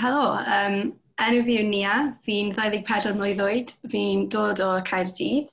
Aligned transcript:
helo. 0.00 0.30
Um, 0.44 0.94
enw 1.22 1.42
fi 1.46 1.58
yw 1.60 1.68
Nia, 1.68 1.96
fi'n 2.26 2.54
24 2.56 3.16
mlynedd 3.16 3.44
oed, 3.44 3.74
fi'n 3.92 4.26
dod 4.32 4.62
o 4.64 4.72
Caerdydd. 4.88 5.48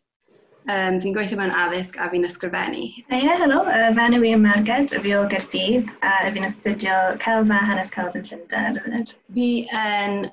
Um, 0.63 1.01
fi'n 1.03 1.15
gweithio 1.15 1.35
mewn 1.39 1.51
addysg 1.59 1.97
a 1.99 2.07
fi'n 2.11 2.27
ysgrifennu. 2.27 2.85
Ie, 3.03 3.17
yeah, 3.19 3.39
helo. 3.41 3.63
Um, 3.67 3.99
enw 3.99 4.21
fi 4.23 4.35
yn 4.35 4.45
Marged, 4.45 4.95
fi 5.03 5.15
o 5.17 5.25
Gerdydd 5.31 5.91
a 6.03 6.13
fi'n 6.29 6.47
astudio 6.47 6.99
Celfa 7.23 7.59
hanes 7.71 7.91
celf 7.91 8.15
yn 8.15 8.23
Llundain 8.29 8.69
ar 8.69 8.79
y 8.79 8.85
funud. 8.85 9.11
Fi 9.35 9.49
yn 9.81 10.23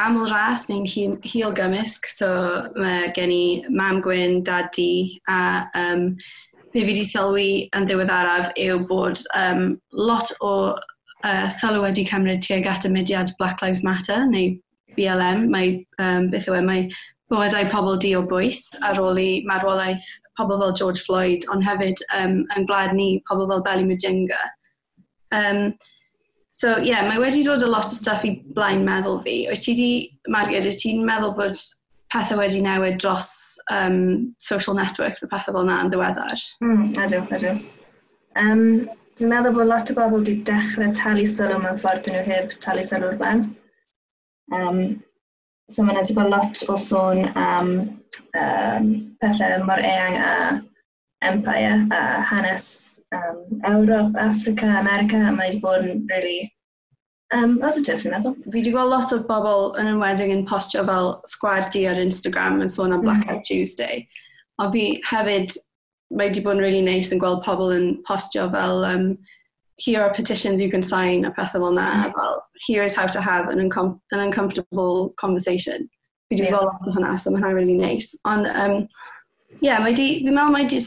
aml 0.00 0.28
ras 0.28 0.66
neu'n 0.68 0.84
hil, 0.92 1.14
hil 1.24 1.54
gymysg, 1.56 2.08
so 2.12 2.28
mae 2.76 3.08
gen 3.16 3.32
i 3.32 3.46
mam 3.72 4.02
gwyn, 4.04 4.42
dad 4.44 4.68
di, 4.76 5.22
a 5.28 5.38
um, 5.80 6.10
be 6.76 6.82
fi 6.82 6.90
wedi 6.90 7.06
sylwi 7.08 7.48
yn 7.76 7.88
ddiweddaraf 7.88 8.52
yw 8.60 8.82
bod 8.90 9.22
um, 9.38 9.78
lot 9.96 10.32
o 10.44 10.52
uh, 11.26 11.48
sylw 11.58 11.82
wedi 11.84 12.06
cymryd 12.08 12.44
tuag 12.44 12.68
at 12.70 12.86
y 12.86 12.92
mudiad 12.92 13.34
Black 13.40 13.62
Lives 13.64 13.84
Matter 13.86 14.24
neu 14.30 14.54
BLM, 14.96 15.48
mae, 15.52 15.74
um, 16.00 16.30
beth 16.32 16.48
yw 16.48 16.56
e, 16.56 16.62
mae 16.64 16.86
bywydau 17.32 17.68
pobl 17.72 17.98
di 18.00 18.14
o 18.16 18.22
bwys 18.28 18.62
ar 18.86 19.00
ôl 19.02 19.18
i 19.20 19.30
marwolaeth 19.48 20.06
pobl 20.38 20.60
fel 20.60 20.76
George 20.78 21.02
Floyd, 21.04 21.44
ond 21.52 21.64
hefyd 21.66 22.00
um, 22.16 22.40
yn 22.56 22.66
gwlad 22.68 22.94
ni, 22.96 23.16
pobl 23.28 23.48
fel 23.50 23.64
Belly 23.66 23.86
Mujinga. 23.88 24.40
Um, 25.34 25.74
so, 26.50 26.76
ie, 26.78 26.90
yeah, 26.92 27.06
mae 27.08 27.20
wedi 27.20 27.44
dod 27.44 27.64
a 27.64 27.70
lot 27.70 27.90
o 27.92 27.96
stuff 27.96 28.24
i 28.24 28.36
blaen 28.56 28.84
meddwl 28.86 29.22
fi. 29.24 29.38
Wyt 29.50 29.64
ti 29.66 29.76
di, 29.78 29.90
Mariad, 30.32 30.68
wyt 30.68 30.80
ti'n 30.84 31.04
meddwl 31.08 31.34
bod 31.38 31.64
pethau 32.12 32.40
wedi 32.40 32.62
newid 32.64 33.00
dros 33.02 33.32
um, 33.72 34.34
social 34.38 34.76
networks 34.78 35.24
a 35.24 35.30
pethau 35.32 35.56
fel 35.56 35.68
na 35.68 35.80
yn 35.84 35.90
ddiweddar? 35.92 36.46
Mm, 36.64 36.86
ydw, 36.94 37.24
ydw. 37.36 37.56
Um, 38.36 38.62
Fi'n 39.16 39.30
meddwl 39.32 39.54
bod 39.56 39.68
lot 39.70 39.90
o 39.92 39.94
bobl 39.96 40.20
wedi 40.20 40.40
dechrau 40.44 40.92
talu 40.96 41.22
sylw 41.32 41.60
mewn 41.62 41.78
ffordd 41.80 42.02
dyn 42.04 42.18
nhw 42.18 42.24
heb 42.26 42.50
talu 42.64 42.82
sylw'r 42.84 43.16
blaen. 43.20 43.46
Um, 44.52 44.80
so 45.72 45.82
mae'n 45.82 45.96
yna 45.96 46.02
wedi 46.04 46.16
bod 46.18 46.32
lot 46.34 46.64
o 46.68 46.76
sôn 46.80 47.22
am 47.42 47.70
um, 48.42 48.90
pethau 49.22 49.64
mor 49.64 49.80
eang 49.80 50.18
a 50.20 50.34
empire 51.24 51.78
a 51.96 52.02
hanes 52.28 52.66
um, 53.16 53.40
Ewrop, 53.64 54.12
Africa, 54.20 54.66
America, 54.82 55.16
a 55.16 55.32
mae 55.32 55.48
wedi 55.48 55.62
bod 55.64 55.88
yn 55.88 56.04
really 56.12 56.52
um, 57.32 57.56
positif, 57.62 58.02
fi'n 58.02 58.12
meddwl. 58.18 58.36
Fi 58.44 58.58
wedi 58.58 58.74
gweld 58.74 58.92
lot 58.92 59.14
o 59.16 59.22
bobl 59.30 59.70
yn 59.80 59.94
enwedig 59.94 60.34
yn 60.34 60.44
postio 60.50 60.84
fel 60.90 61.14
sgwad 61.32 61.70
di 61.72 61.86
ar 61.88 62.02
Instagram 62.04 62.60
yn 62.66 62.72
sôn 62.72 62.92
am 62.92 63.06
Blackout 63.06 63.32
mm 63.32 63.40
-hmm. 63.40 63.48
Tuesday. 63.48 64.04
A 64.60 64.68
fi 64.72 64.84
hefyd 65.08 65.56
mae 66.10 66.28
wedi 66.28 66.42
bod 66.44 66.56
yn 66.56 66.62
really 66.62 66.82
nice 66.82 67.12
yn 67.14 67.20
gweld 67.22 67.42
pobl 67.44 67.72
yn 67.74 67.96
postio 68.06 68.46
fel 68.52 68.84
um, 68.86 69.08
here 69.76 70.02
are 70.02 70.14
petitions 70.14 70.60
you 70.60 70.70
can 70.70 70.82
sign 70.82 71.24
a 71.24 71.30
pethau 71.30 71.60
fel 71.60 71.72
na, 71.72 72.06
mm. 72.06 72.12
fel 72.14 72.42
here 72.66 72.82
is 72.82 72.94
how 72.94 73.06
to 73.06 73.20
have 73.20 73.48
an, 73.48 73.58
uncom 73.58 73.98
an 74.12 74.20
uncomfortable 74.20 75.14
conversation. 75.18 75.88
Fi 76.28 76.36
wedi 76.36 76.44
yeah. 76.44 76.56
bod 76.56 76.64
lot 76.64 76.88
o 76.88 76.94
hwnna, 76.94 77.18
so 77.18 77.30
mae 77.30 77.40
hwnna'n 77.40 77.54
really 77.54 77.76
nice. 77.78 78.18
Ond, 78.24 78.48
um, 78.50 78.88
yeah, 79.60 79.78
mae 79.82 79.94
di, 79.94 80.06
fi'n 80.24 80.34
meddwl 80.34 80.54
mae 80.54 80.68
di 80.70 80.80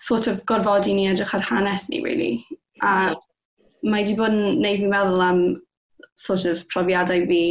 sort 0.00 0.28
of 0.30 0.44
gorfodi 0.48 0.94
ni 0.96 1.08
edrych 1.10 1.34
ar 1.36 1.44
hanes 1.48 1.88
ni, 1.92 2.00
really. 2.04 2.44
A 2.82 3.14
mae 3.82 4.06
di 4.06 4.16
bod 4.18 4.32
yn 4.32 4.62
neud 4.62 4.84
fi'n 4.84 4.94
meddwl 4.94 5.24
am 5.24 5.42
sort 6.18 6.46
of 6.48 6.62
profiadau 6.72 7.26
fi 7.28 7.42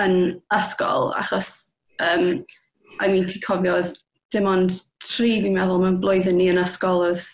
yn 0.00 0.16
ysgol, 0.56 1.12
achos, 1.20 1.70
um, 2.00 2.44
I 3.00 3.08
mean, 3.08 3.28
ti 3.28 3.40
cofio 3.44 3.76
dim 4.34 4.48
ond 4.50 4.74
tri 5.02 5.36
fi'n 5.42 5.56
meddwl 5.56 5.82
mewn 5.82 6.00
blwyddyn 6.02 6.38
ni 6.38 6.48
yn 6.52 6.62
ysgol 6.62 7.04
oedd 7.08 7.26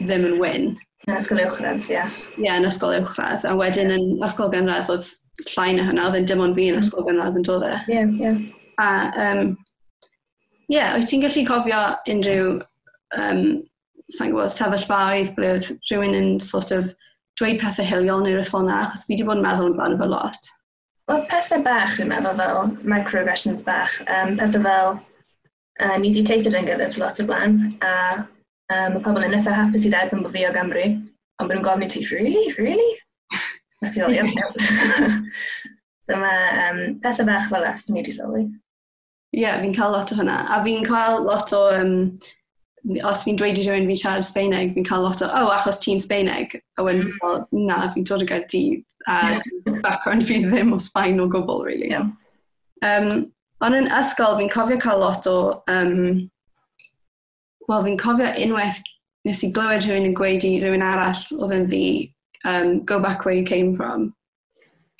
ddim 0.00 0.26
yn 0.30 0.40
wyn. 0.40 0.66
Yn 1.08 1.18
ysgol 1.18 1.42
uwchradd, 1.44 1.84
ie. 1.88 1.96
Yeah. 1.96 2.16
Ie, 2.36 2.46
yeah, 2.46 2.58
yn 2.60 2.68
ysgol 2.70 2.96
uwchradd. 2.96 3.44
A 3.48 3.54
wedyn 3.58 3.92
yn 3.94 4.24
ysgol 4.24 4.52
gynradd 4.52 4.90
oedd 4.92 5.10
llai 5.50 5.74
na 5.76 5.86
hynna, 5.88 6.08
oedd 6.08 6.22
yn 6.22 6.28
dim 6.30 6.42
ond 6.44 6.58
fi 6.58 6.70
yn 6.72 6.80
ysgol 6.80 7.06
gynradd 7.08 7.38
yn 7.40 7.46
dod 7.46 7.66
e. 7.68 7.76
Ie, 7.92 8.02
ie. 8.22 8.34
A, 8.80 8.88
um, 9.26 9.54
ie, 10.68 10.78
yeah, 10.78 10.94
wyt 10.96 11.10
ti'n 11.10 11.24
gallu 11.24 11.46
cofio 11.48 11.80
unrhyw, 12.14 12.50
um, 13.18 13.42
sa'n 14.14 14.32
gwybod, 14.32 14.52
sefyllfaoedd 14.54 15.32
ble 15.36 15.54
oedd 15.56 15.70
rhywun 15.90 16.18
yn 16.18 16.30
sort 16.44 16.72
of 16.74 16.92
dweud 17.40 17.58
pethau 17.62 17.86
hiliol 17.88 18.22
neu 18.22 18.36
rhywbeth 18.36 18.52
fel 18.54 18.68
na, 18.68 18.84
achos 18.86 19.06
fi 19.06 19.14
wedi 19.14 19.26
bod 19.26 19.40
yn 19.40 19.46
meddwl 19.46 19.72
amdano 19.72 19.98
fo 20.00 20.08
lot. 20.10 20.52
Wel, 21.10 21.24
pethau 21.28 21.64
bach, 21.66 21.98
fi'n 21.98 22.08
meddwl 22.08 22.38
fel 22.38 22.70
microaggressions 22.88 23.64
bach. 23.66 23.98
Um, 24.06 24.38
pethau 24.40 24.64
fel 24.64 24.96
Uh, 25.82 25.96
ni 25.98 26.12
wedi 26.12 26.22
teithio 26.26 26.52
dyn 26.54 26.68
gilydd 26.68 26.98
lot 27.02 27.18
o 27.18 27.26
blaen, 27.26 27.58
a 27.82 27.94
um, 28.20 28.98
y 28.98 29.02
pobl 29.02 29.26
yn 29.26 29.34
eitha 29.34 29.56
hapus 29.56 29.86
i 29.86 29.90
dderbyn 29.90 30.22
bod 30.22 30.34
fi 30.36 30.44
o 30.46 30.52
Gymru, 30.54 30.84
ond 31.40 31.48
bod 31.48 31.56
nhw'n 31.56 31.66
gofyn 31.66 31.86
i 31.86 31.90
ti, 31.90 32.04
really, 32.12 32.44
really? 32.58 32.90
A 33.82 33.90
ti 33.90 33.98
ddol, 33.98 34.14
iawn, 34.14 35.24
So 36.04 36.16
mae 36.20 36.68
um, 36.68 36.78
pethau 37.00 37.24
bach 37.24 37.48
fel 37.48 37.64
as 37.64 37.88
ni 37.88 38.02
wedi 38.02 38.12
sylwi. 38.12 38.44
Ie, 38.44 39.40
yeah, 39.40 39.60
fi'n 39.62 39.72
cael 39.74 39.94
lot 39.94 40.12
o 40.12 40.18
hynna. 40.18 40.42
A 40.52 40.60
fi'n 40.64 40.84
cael 40.86 41.22
lot 41.24 41.54
o... 41.56 41.66
Um, 41.72 41.94
os 43.08 43.22
fi'n 43.24 43.38
dweud 43.40 43.56
i 43.56 43.62
rhywun 43.64 43.86
fi'n 43.88 44.00
siarad 44.02 44.26
Sbeineg, 44.28 44.74
fi'n 44.74 44.84
cael 44.84 45.06
lot 45.06 45.22
o, 45.24 45.30
oh, 45.32 45.48
achos 45.54 45.80
ti'n 45.80 46.02
Sbeineg. 46.04 46.58
A 46.76 46.84
wedyn, 46.84 47.08
mm. 47.08 47.22
well, 47.22 47.46
na, 47.56 47.78
fi'n 47.94 48.04
dod 48.04 48.26
o 48.26 48.28
gael 48.28 48.44
Gaerdydd. 48.44 48.84
A 49.08 49.16
background 49.86 50.28
fi 50.28 50.42
ddim 50.44 50.76
o 50.76 50.80
Sbaen 50.84 51.24
o 51.24 51.28
gwbl, 51.32 51.64
really. 51.64 51.88
Yeah. 51.94 52.12
Um, 52.84 53.32
Ond 53.62 53.78
yn 53.78 53.92
ysgol, 54.00 54.38
fi'n 54.40 54.52
cofio 54.52 54.80
cael 54.82 55.04
lot 55.04 55.28
o... 55.30 55.38
Um, 55.70 56.30
Wel, 57.64 57.84
fi'n 57.86 57.96
cofio 57.96 58.28
unwaith 58.44 58.82
nes 59.24 59.40
i 59.46 59.48
glywed 59.56 59.86
rhywun 59.86 60.10
yn 60.10 60.16
gweud 60.18 60.44
i 60.44 60.50
rhywun 60.60 60.84
arall 60.84 61.22
oedd 61.38 61.54
yn 61.56 61.68
ddi, 61.70 61.86
um, 62.44 62.84
go 62.84 62.98
back 63.00 63.24
where 63.24 63.34
you 63.34 63.44
came 63.44 63.72
from. 63.76 64.10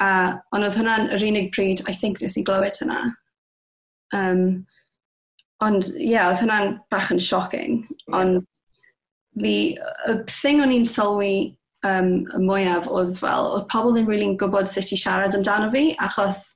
Uh, 0.01 0.39
ond 0.53 0.65
oedd 0.65 0.79
hwnna'n 0.79 1.11
yr 1.15 1.27
unig 1.29 1.51
pryd, 1.55 1.83
I 1.89 1.93
think, 1.93 2.23
nes 2.23 2.39
i 2.41 2.45
glywed 2.47 2.79
hynna. 2.81 3.03
Um, 4.17 4.65
ond, 5.65 5.91
ie, 5.99 6.15
yeah, 6.15 6.31
oedd 6.31 6.41
hwnna'n 6.41 6.79
bach 6.93 7.13
yn 7.13 7.21
shocking. 7.23 7.83
Ond 8.17 8.41
fi, 9.41 9.55
y 10.09 10.17
thing 10.31 10.65
o'n 10.65 10.73
i'n 10.73 10.89
sylwi 10.89 11.35
um, 11.85 12.25
y 12.33 12.41
mwyaf 12.41 12.89
oedd 12.89 13.13
fel, 13.21 13.51
oedd 13.59 13.69
pobl 13.73 13.93
ddim 13.95 14.09
really'n 14.09 14.39
gwybod 14.41 14.73
sut 14.73 14.95
i 14.97 15.01
siarad 15.01 15.37
amdano 15.37 15.69
fi, 15.75 15.91
achos 16.01 16.47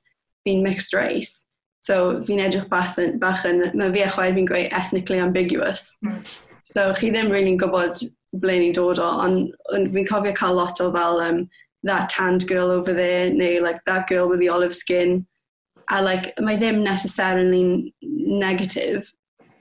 fi'n 0.47 0.65
mixed 0.65 0.97
race. 0.97 1.45
So 1.89 2.21
fi'n 2.27 2.43
edrych 2.43 2.69
bach 2.69 2.97
yn, 3.01 3.17
bach 3.21 3.47
yn 3.49 3.63
mae 3.79 3.89
fi 3.95 4.05
a 4.05 4.11
chwaer 4.13 4.35
fi'n 4.35 4.47
gweud 4.49 4.73
ethnically 4.77 5.17
ambiguous. 5.23 5.95
Mm. 6.05 6.19
So 6.69 6.91
chi 6.93 7.09
ddim 7.09 7.31
really 7.33 7.55
gwybod 7.57 8.03
ble 8.43 8.57
ni'n 8.61 8.75
dod 8.77 9.01
o, 9.01 9.07
ond 9.25 9.55
on, 9.73 9.87
fi'n 9.95 10.05
cofio 10.09 10.35
cael 10.37 10.59
lot 10.59 10.81
o 10.83 10.91
fel 10.93 11.21
um, 11.23 11.39
that 11.89 12.09
tanned 12.13 12.45
girl 12.47 12.69
over 12.69 12.93
there, 12.93 13.31
neu 13.31 13.63
like 13.63 13.81
that 13.85 14.07
girl 14.07 14.29
with 14.29 14.39
the 14.39 14.49
olive 14.49 14.75
skin. 14.75 15.25
A 15.89 16.03
like, 16.03 16.33
mae 16.39 16.59
ddim 16.59 16.83
necessarily 16.83 17.95
negative, 18.01 19.09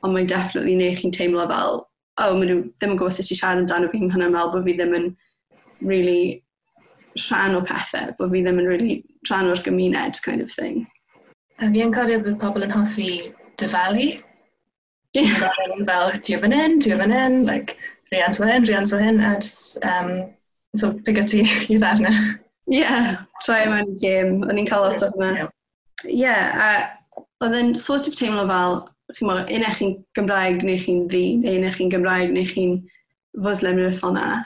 ond 0.03 0.13
mae 0.13 0.29
definitely 0.29 0.77
neu 0.77 0.99
chi'n 0.99 1.15
teimlo 1.17 1.49
fel, 1.49 1.81
oh, 2.19 2.35
maen 2.35 2.51
nhw 2.51 2.61
ddim 2.67 2.93
yn 2.93 3.01
gwybod 3.01 3.17
sut 3.17 3.33
i 3.33 3.39
siarad 3.41 3.65
amdano 3.65 3.89
fi'n 3.95 4.13
hwnna'n 4.13 4.37
meddwl 4.37 4.53
bod 4.59 4.69
fi 4.69 4.77
ddim 4.77 4.95
yn 4.99 5.09
really 5.81 6.21
rhan 7.25 7.57
o 7.57 7.65
pethau, 7.65 8.13
bod 8.21 8.37
fi 8.37 8.45
ddim 8.45 8.61
yn 8.61 8.69
really 8.69 9.01
rhan 9.31 9.49
o'r 9.55 9.65
gymuned 9.65 10.21
kind 10.27 10.45
of 10.45 10.53
thing. 10.53 10.85
A 11.59 11.69
fi 11.75 11.83
yn 11.83 11.93
cofio 11.95 12.21
bod 12.23 12.37
pobl 12.39 12.65
yn 12.67 12.75
hoffi 12.75 13.13
dyfalu. 13.59 14.09
Fel, 15.17 16.13
ti 16.23 16.37
fan 16.39 16.55
hyn, 16.55 16.77
ti 16.85 16.93
fan 16.95 17.15
hyn, 17.15 17.41
like, 17.49 17.79
rhiant 18.13 18.39
fel 18.39 18.47
hyn, 18.47 18.67
rhiant 18.69 18.93
fel 18.93 19.03
hyn, 19.03 19.19
a 19.25 19.33
just, 19.41 19.79
um, 19.83 20.13
so 20.77 20.93
pigo 21.07 21.25
ti 21.27 21.41
i 21.43 21.79
ddarna. 21.81 22.13
E. 22.13 22.77
Ie, 22.77 22.83
yeah, 22.83 23.25
try 23.43 23.65
mewn 23.67 23.97
game, 24.03 24.45
o'n 24.45 24.61
i'n 24.61 24.69
cael 24.69 24.85
lot 24.85 25.03
o 25.03 25.09
hynna. 25.17 25.49
Ie, 26.05 26.15
yeah, 26.21 26.63
a 26.63 27.19
oedd 27.43 27.57
yn 27.59 27.75
sort 27.81 28.07
of 28.07 28.15
teimlo 28.19 28.45
fel, 28.51 28.79
chi'n 29.17 29.31
meddwl, 29.31 29.51
un 29.57 29.67
eich 29.67 29.81
chi'n 29.81 29.97
Gymraeg 30.19 30.63
neu 30.69 30.79
chi'n 30.85 31.07
ddi, 31.11 31.25
neu 31.43 31.59
un 31.59 31.67
eich 31.67 31.81
chi'n 31.81 31.91
Gymraeg 31.97 32.35
neu 32.37 32.47
chi'n 32.53 32.79
fwslem 33.35 33.81
neu 33.81 33.89
beth 33.89 34.05
hwnna. 34.05 34.43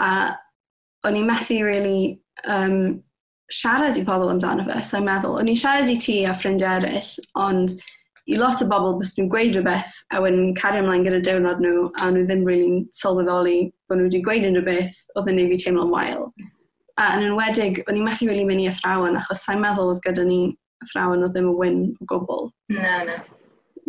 A 0.00 0.10
o'n 1.04 1.20
i'n 1.20 1.28
methu 1.28 1.60
really 1.66 2.20
um, 2.46 3.02
siarad 3.54 3.98
i 3.98 4.04
pobl 4.06 4.30
amdano 4.32 4.64
fe, 4.66 4.82
sa'n 4.86 5.06
meddwl. 5.06 5.38
O'n 5.40 5.50
i'n 5.50 5.58
siarad 5.58 5.90
i 5.90 5.96
ti 6.00 6.20
a 6.26 6.34
ffrindiau 6.36 6.80
eraill, 6.80 7.10
ond 7.38 7.74
i 8.30 8.36
lot 8.38 8.62
o 8.62 8.68
bobl 8.70 8.98
bys 9.00 9.16
nhw'n 9.16 9.30
gweud 9.32 9.56
rhywbeth 9.56 9.96
a 10.14 10.20
wedyn 10.22 10.54
cario 10.58 10.84
ymlaen 10.84 11.04
gyda 11.06 11.20
diwrnod 11.26 11.62
nhw 11.64 11.88
a 11.98 12.10
nhw 12.12 12.24
ddim 12.28 12.44
rili'n 12.46 12.76
really 12.76 12.86
sylweddoli 12.94 13.58
bod 13.88 13.98
nhw 13.98 14.06
wedi 14.06 14.22
gweud 14.26 14.46
unrhyw 14.48 14.66
beth 14.68 14.98
oedd 15.16 15.30
yn 15.32 15.42
ei 15.42 15.50
fi 15.50 15.60
teimlo'n 15.64 15.92
wael. 15.94 16.26
A 17.00 17.10
yn 17.16 17.26
enwedig, 17.30 17.82
o'n 17.88 17.98
i'n 17.98 18.06
methu 18.06 18.26
rili 18.26 18.34
really 18.34 18.48
mynd 18.50 18.66
i 18.66 18.70
athrawon 18.70 19.18
achos 19.18 19.44
sa'n 19.46 19.62
meddwl 19.62 19.94
oedd 19.94 20.02
gyda 20.06 20.26
ni 20.28 20.40
athrawon 20.84 21.24
oedd 21.26 21.34
ddim 21.34 21.50
yn 21.50 21.60
wyn 21.60 21.78
o 21.96 22.08
gwbl. 22.12 22.50
Na, 22.76 22.96
na. 23.08 23.20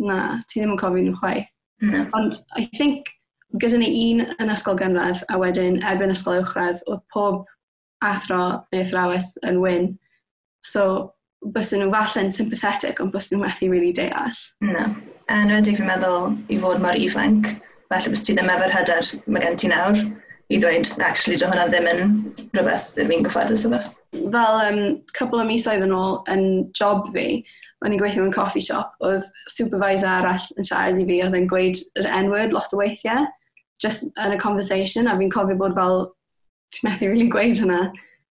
Na, 0.02 0.20
ti 0.48 0.62
ddim 0.62 0.74
yn 0.78 0.82
cofio 0.82 1.06
nhw 1.06 1.18
chwaith. 1.20 1.50
Na. 1.86 2.06
Ond 2.18 2.40
I 2.58 2.66
think 2.78 3.12
gyda 3.62 3.82
ni 3.82 3.92
un 4.08 4.26
yn 4.40 4.54
ysgol 4.54 4.80
gynradd 4.80 5.26
a 5.30 5.38
wedyn 5.42 5.82
erbyn 5.84 6.14
ysgol 6.16 6.40
uwchradd 6.40 6.82
oedd 6.88 7.04
pob 7.14 7.44
athro 8.06 8.44
neu 8.74 8.84
athrawes 8.84 9.36
yn 9.48 9.60
wyn. 9.64 9.92
So, 10.62 11.14
bys 11.56 11.72
nhw 11.74 11.90
falle'n 11.94 12.32
sympathetic, 12.34 13.00
ond 13.02 13.14
bys 13.14 13.32
nhw 13.32 13.42
methu 13.42 13.70
really 13.72 13.94
deall. 13.98 14.42
No. 14.66 14.86
Yn 15.32 15.48
Enwedig 15.48 15.80
fi'n 15.80 15.90
meddwl 15.90 16.36
i 16.54 16.60
fod 16.62 16.84
mor 16.84 16.98
ifanc, 16.98 17.56
falle 17.90 18.12
bys 18.14 18.26
ti 18.26 18.36
ddim 18.36 18.52
efo'r 18.52 18.76
hyder 18.76 19.10
mae 19.26 19.46
gen 19.46 19.58
ti 19.58 19.72
nawr 19.72 19.98
i 20.52 20.60
ddweud, 20.60 20.92
actually, 21.08 21.40
do 21.40 21.48
hwnna 21.48 21.66
ddim 21.72 21.90
yn 21.92 22.06
rhywbeth 22.52 22.92
ddim 22.98 23.12
fi'n 23.14 23.26
gyfforddus 23.26 23.66
efo. 23.70 23.82
Fel 24.12 24.62
um, 24.68 24.82
cwbl 25.18 25.44
o 25.44 25.48
misoedd 25.48 25.86
yn 25.88 25.96
ôl 25.96 26.18
yn 26.34 26.46
job 26.78 27.08
fi, 27.16 27.44
o'n 27.82 27.96
i'n 27.96 28.02
gweithio 28.02 28.26
mewn 28.26 28.36
coffee 28.36 28.64
shop, 28.64 28.94
oedd 29.08 29.26
supervisor 29.50 30.12
arall 30.12 30.50
yn 30.60 30.68
siarad 30.68 31.00
i 31.00 31.06
fi, 31.08 31.22
oedd 31.26 31.38
yn 31.40 31.48
gweud 31.50 31.80
yr 32.02 32.10
n-word 32.20 32.54
lot 32.54 32.76
o 32.76 32.82
weithiau, 32.82 33.26
just 33.82 34.12
yn 34.22 34.36
y 34.36 34.42
conversation, 34.42 35.08
a 35.08 35.16
fi'n 35.18 35.32
cofio 35.34 35.58
bod 35.58 35.78
fel 35.80 36.04
ti'n 36.72 36.88
methu 36.90 37.10
rili'n 37.10 37.14
really 37.14 37.30
gweud 37.36 37.62
hynna. 37.62 37.82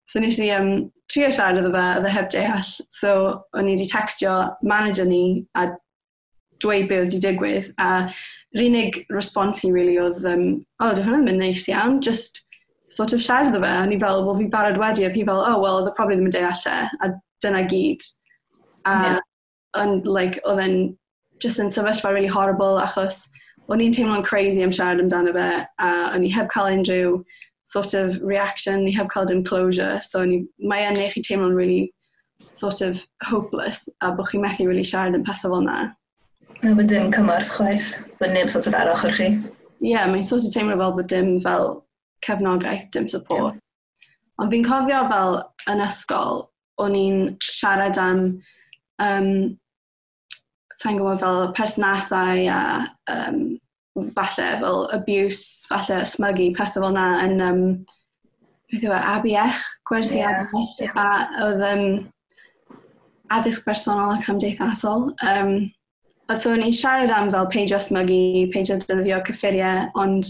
So 0.09 0.21
nes 0.21 0.39
i 0.41 0.49
um, 0.57 0.91
trio 1.13 1.29
siarad 1.35 1.61
iddo 1.61 1.73
fe, 1.75 1.85
oedd 1.99 2.09
e 2.09 2.15
heb 2.15 2.31
deall. 2.33 2.73
So 2.95 3.15
o'n 3.57 3.69
i 3.69 3.77
wedi 3.77 3.89
textio 3.91 4.35
manager 4.63 5.07
ni 5.09 5.47
a 5.55 5.69
dweud 6.63 6.89
be 6.89 7.01
oedd 7.01 7.13
wedi 7.13 7.23
digwydd. 7.25 7.73
A 7.79 8.09
yr 8.57 8.65
unig 8.65 9.03
response 9.13 9.63
hi 9.63 9.73
really 9.73 9.99
oedd, 10.01 10.25
um, 10.29 10.47
o, 10.81 10.89
oh, 10.89 10.93
dwi 10.97 11.07
hwnna'n 11.07 11.27
mynd 11.29 11.43
neis 11.45 11.67
iawn, 11.71 12.01
just 12.05 12.43
sort 12.95 13.13
of 13.13 13.25
siarad 13.25 13.53
iddo 13.53 13.63
fe. 13.65 13.73
A 13.73 13.87
ni 13.87 13.99
fel, 14.01 14.25
wel, 14.27 14.39
fi 14.41 14.49
barod 14.53 14.81
wedi, 14.81 15.07
oedd 15.09 15.19
hi 15.19 15.27
fel, 15.29 15.43
oh, 15.45 15.59
well, 15.63 15.83
oedd 15.83 15.91
e 15.93 15.97
probably 15.99 16.19
ddim 16.21 16.31
yn 16.31 16.37
deall 16.39 16.71
e. 16.73 16.79
A 17.05 17.13
dyna 17.45 17.65
gyd. 17.69 18.07
A, 18.89 18.95
yeah. 19.05 19.21
and, 19.75 20.07
like, 20.07 20.41
oedd 20.49 20.63
e'n 20.65 20.79
just 21.43 21.61
yn 21.63 21.71
sefyllfa 21.71 22.13
really 22.13 22.31
horrible 22.31 22.81
achos 22.83 23.27
o'n 23.69 23.83
i'n 23.85 23.95
teimlo'n 23.95 24.25
crazy 24.25 24.65
am 24.65 24.73
siarad 24.75 25.03
amdano 25.03 25.35
fe 25.37 25.49
a 25.85 25.91
o'n 26.15 26.25
i 26.25 26.31
heb 26.33 26.49
cael 26.55 26.71
unrhyw 26.73 27.19
sort 27.69 27.93
of 27.95 28.19
reaction, 28.23 28.85
ni 28.85 28.93
heb 28.93 29.11
cael 29.11 29.27
dim 29.27 29.45
closure, 29.45 30.01
so 30.01 30.25
ni, 30.25 30.47
mae 30.59 30.87
yn 30.89 30.97
neud 30.97 31.13
chi 31.13 31.23
teimlo'n 31.27 31.57
really 31.57 31.93
sort 32.57 32.81
of 32.81 32.97
hopeless 33.29 33.89
a 34.01 34.13
bod 34.13 34.31
chi'n 34.31 34.41
methu 34.45 34.67
really 34.67 34.87
siarad 34.89 35.19
yn 35.19 35.27
pethau 35.27 35.53
fel 35.53 35.67
na. 35.67 35.77
Na 36.63 36.73
bod 36.79 36.89
dim 36.89 37.13
cymorth 37.13 37.53
chwaith, 37.59 37.91
bod 38.23 38.33
neb 38.33 38.49
sort 38.55 38.71
of 38.71 38.79
ar 38.79 38.93
ochr 38.95 39.13
chi. 39.19 39.29
Ie, 39.29 39.93
yeah, 39.93 40.09
mae'n 40.09 40.25
sort 40.25 40.49
of 40.49 40.55
teimlo 40.55 40.79
fel 40.81 40.97
bod 40.97 41.13
dim 41.13 41.35
fel 41.45 41.69
cefnogaeth, 42.25 42.89
dim 42.97 43.09
support. 43.13 43.59
Yeah. 43.59 43.65
Ond 44.41 44.55
fi'n 44.55 44.65
cofio 44.65 45.05
fel 45.13 45.39
yn 45.69 45.85
ysgol, 45.85 46.45
o'n 46.81 46.97
i'n 46.97 47.23
siarad 47.45 48.01
am, 48.01 48.27
um, 49.05 49.33
sa'n 50.81 50.97
gwybod 50.97 51.21
fel 51.21 51.49
perthnasau 51.59 52.45
a 52.55 52.61
um, 53.13 53.43
falle 54.17 54.51
fel 54.63 54.85
abuse, 54.97 55.67
falle 55.71 56.03
smygu, 56.07 56.53
pethau 56.57 56.85
fel 56.85 56.95
na 56.97 57.07
yn 57.25 57.41
um, 57.45 57.65
beth 58.73 58.85
yw 58.85 58.95
e, 58.95 59.01
abiech, 59.15 59.65
gwersi 59.89 60.21
yeah, 60.21 60.45
abiech, 60.45 60.77
yeah. 60.83 61.01
a 61.01 61.47
oedd 61.47 61.67
um, 61.71 61.87
addysg 63.35 63.67
bersonol 63.69 64.17
ac 64.17 64.29
cymdeithasol. 64.29 65.11
Um, 65.25 65.59
Oedd 66.29 66.43
so 66.43 66.51
ni'n 66.53 66.75
siarad 66.77 67.09
am 67.17 67.31
fel 67.33 67.47
peidio 67.49 67.79
smygu, 67.81 68.49
peidio 68.53 68.75
dyddio 68.83 69.23
cyffuriau, 69.25 69.87
ond 69.97 70.27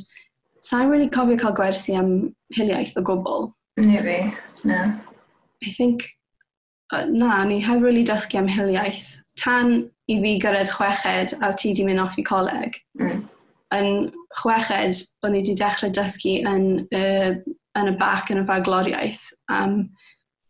sa'n 0.62 0.92
really 0.92 1.08
cofio 1.10 1.38
cael 1.40 1.56
gwersi 1.58 1.96
am 1.98 2.12
hiliaeth 2.54 2.94
o 3.00 3.02
gwbl. 3.02 3.48
Ne 3.82 4.02
fi, 4.04 4.18
na. 4.62 4.84
I 5.66 5.72
think, 5.74 6.04
uh, 6.92 7.02
na, 7.10 7.42
ni 7.44 7.58
heb 7.66 7.82
really 7.82 8.04
dysgu 8.06 8.38
am 8.38 8.46
hiliaeth. 8.46 9.16
Tan 9.42 9.88
i 10.06 10.20
fi 10.22 10.36
gyrraedd 10.42 10.70
chweched 10.76 11.34
a 11.42 11.50
ti 11.58 11.74
di 11.74 11.86
mynd 11.86 12.04
off 12.04 12.18
i 12.18 12.24
coleg, 12.30 12.78
mm 13.00 13.24
yn 13.76 14.10
chweched, 14.40 15.04
o'n 15.24 15.36
i 15.36 15.42
wedi 15.42 15.56
dechrau 15.58 15.92
dysgu 15.94 16.38
yn, 16.48 16.68
uh, 16.96 17.32
yn 17.78 17.90
y 17.90 17.94
bac 18.00 18.30
yn 18.32 18.42
y 18.42 18.46
fagloriaeth 18.48 19.26
am 19.52 19.80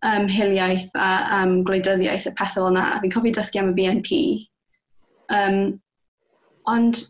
um, 0.06 0.28
hiliaeth 0.30 0.90
a 0.94 1.10
um, 1.40 1.58
gwleidyddiaeth 1.66 2.28
a 2.30 2.34
pethau 2.38 2.62
fel 2.62 2.70
yna. 2.72 2.86
Fi'n 3.02 3.14
cofio 3.14 3.34
dysgu 3.34 3.62
am 3.62 3.72
y 3.72 3.76
BNP. 3.78 4.20
Um, 5.34 5.58
ond 6.70 7.02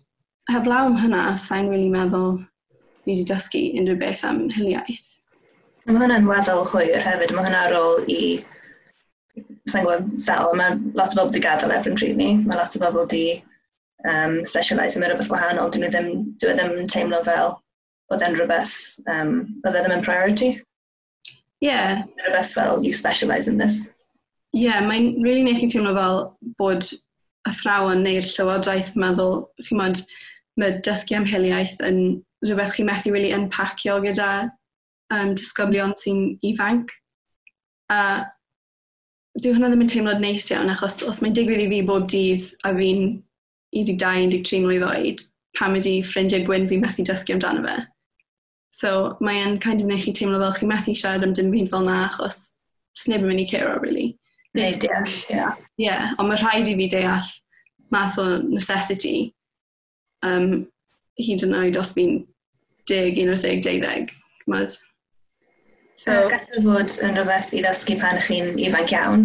heblaw 0.51 0.89
am 0.89 0.99
hynna, 1.03 1.25
sa'n 1.41 1.69
really 1.69 1.91
meddwl 1.93 2.39
ni 2.39 3.19
wedi 3.19 3.27
dysgu 3.29 3.65
unrhyw 3.81 4.01
beth 4.01 4.25
am 4.29 4.47
hiliaeth. 4.55 5.15
Mae 5.89 5.97
hwnna'n 6.03 6.29
weddol 6.29 6.67
hwyr 6.69 7.05
hefyd, 7.05 7.33
mae 7.33 7.47
hwnna 7.47 7.67
ar 7.69 7.77
ôl 7.77 8.09
i 8.13 8.23
sa'n 9.69 9.85
gwybod, 9.85 10.09
sel, 10.25 10.51
mae 10.57 10.77
lot 10.97 11.13
o 11.13 11.19
bobl 11.19 11.31
wedi 11.31 11.45
gadael 11.45 11.77
efo'n 11.77 11.97
trin 12.01 12.19
ni, 12.21 12.33
mae 12.45 12.59
lot 12.59 12.77
o 12.77 12.83
bobl 12.83 13.05
wedi 13.05 13.23
um, 14.07 14.45
specialise 14.45 14.99
yn 14.99 15.05
rhywbeth 15.07 15.31
gwahanol, 15.31 15.73
dwi 15.75 15.91
ddim, 15.91 16.11
dwi 16.39 16.55
ddim 16.55 16.87
teimlo 16.91 17.23
fel 17.27 17.57
oedd 18.13 18.25
e'n 18.25 18.37
rhywbeth, 18.39 18.75
um, 19.11 19.35
oedd 19.67 19.77
e 19.77 19.83
ddim 19.83 19.97
yn 19.99 20.05
priority. 20.07 20.51
Yeah. 21.61 22.05
Rhywbeth 22.25 22.53
fel, 22.55 22.83
you 22.85 22.93
specialise 22.95 23.49
in 23.49 23.59
this. 23.59 23.89
Yeah, 24.53 24.81
mae'n 24.81 25.19
really 25.23 25.43
neud 25.45 25.61
chi 25.61 25.69
teimlo 25.73 25.93
fel 25.97 26.23
bod 26.61 26.87
athrawon 27.49 28.05
neu'r 28.05 28.29
llywodraeth 28.29 28.95
meddwl, 29.01 29.43
chi'n 29.67 29.81
modd, 29.81 30.01
mae 30.59 30.79
dysgu 30.85 31.19
am 31.19 31.29
hiliaeth 31.29 31.77
yn 31.85 32.01
rhywbeth 32.47 32.75
chi'n 32.77 32.89
methu 32.89 33.13
really 33.13 33.35
unpacio 33.37 33.99
gyda 34.05 34.31
um, 35.15 35.35
disgyblion 35.39 35.95
sy'n 36.01 36.25
ifanc. 36.47 36.93
A 37.93 38.01
uh, 38.01 38.27
dyw 39.39 39.55
hwnna 39.55 39.71
ddim 39.71 39.85
yn 39.85 39.91
teimlad 39.91 40.23
neis 40.23 40.49
iawn, 40.51 40.71
achos 40.73 41.01
os 41.07 41.21
mae'n 41.23 41.37
digwydd 41.37 41.67
i 41.67 41.71
fi 41.71 41.83
bob 41.87 42.09
dydd 42.11 42.49
a 42.67 42.73
fi'n 42.75 43.03
12-13 43.77 44.65
mlynedd 44.65 44.89
oed 44.89 45.25
pam 45.59 45.77
ydi 45.79 45.99
ffrindiau 46.07 46.45
gwyn 46.47 46.69
fi 46.71 46.79
methu 46.81 47.05
dysgu 47.07 47.37
amdano 47.37 47.65
fe. 47.67 47.77
So 48.79 49.17
mae'n 49.25 49.59
kind 49.61 49.83
of 49.83 49.89
neu 49.91 50.01
chi 50.03 50.15
teimlo 50.15 50.39
fel 50.43 50.57
chi 50.59 50.69
methu 50.71 50.95
siarad 50.97 51.27
am 51.27 51.35
dim 51.35 51.51
byd 51.51 51.71
fel 51.73 51.87
na 51.87 51.99
achos 52.07 52.41
sneb 52.99 53.25
yn 53.25 53.31
mynd 53.33 53.45
i 53.45 53.47
cero, 53.51 53.79
really. 53.83 54.09
Neu 54.55 54.79
deall, 54.83 55.15
ie. 55.31 55.45
Ie, 55.85 55.97
ond 56.19 56.31
mae 56.31 56.41
rhaid 56.41 56.71
i 56.71 56.77
fi 56.79 56.89
deall 56.95 57.33
math 57.95 58.19
o 58.21 58.27
necessity 58.43 59.33
um, 60.27 60.67
hyd 61.19 61.45
yn 61.47 61.57
oed 61.59 61.79
os 61.81 61.95
fi'n 61.97 62.21
10, 62.91 63.17
11, 63.21 63.63
12, 63.65 64.13
cymryd. 64.45 64.79
So, 65.99 66.15
uh, 66.15 66.29
Gallu 66.31 66.63
fod 66.65 66.95
yn 67.05 67.17
rhywbeth 67.19 67.51
i 67.59 67.63
ddysgu 67.65 67.99
pan 68.01 68.21
chi'n 68.25 68.55
ifanc 68.63 68.95
iawn? 68.95 69.25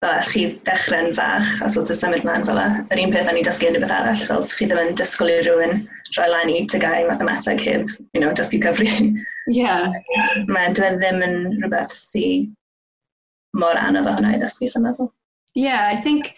fel 0.00 0.20
chi 0.30 0.42
ddechrau'n 0.64 1.10
fach 1.16 1.48
a 1.64 1.68
sort 1.72 1.90
of 1.92 1.98
symud 2.00 2.22
mlaen 2.24 2.46
fel 2.48 2.60
Yr 2.60 3.02
un 3.02 3.12
peth 3.12 3.28
o'n 3.28 3.40
i'n 3.40 3.44
dysgu 3.44 3.68
unrhyw 3.68 3.82
beth 3.84 3.96
arall, 3.96 4.22
fel 4.30 4.46
chi 4.48 4.68
ddim 4.68 4.80
yn 4.80 4.94
disgwyl 4.96 5.32
i 5.34 5.40
rhywun 5.42 5.82
rhoi 6.14 6.28
lan 6.32 6.52
i 6.52 6.62
tygau 6.72 7.08
mathemateg 7.08 7.60
heb, 7.66 7.90
you 8.14 8.22
know, 8.22 8.32
dysgu 8.36 8.62
cyfri. 8.64 8.88
Yeah. 9.50 9.92
Mae 10.48 10.72
dwi 10.76 10.92
ddim 10.96 11.24
yn 11.26 11.36
rhywbeth 11.58 11.92
sy'n 11.92 12.48
mor 13.60 13.76
anodd 13.80 14.08
o 14.08 14.14
hwnna 14.16 14.36
i 14.36 14.40
ddysgu, 14.40 14.68
sy'n 14.70 14.86
meddwl. 14.86 15.10
Yeah, 15.58 15.90
I 15.90 16.00
think 16.00 16.32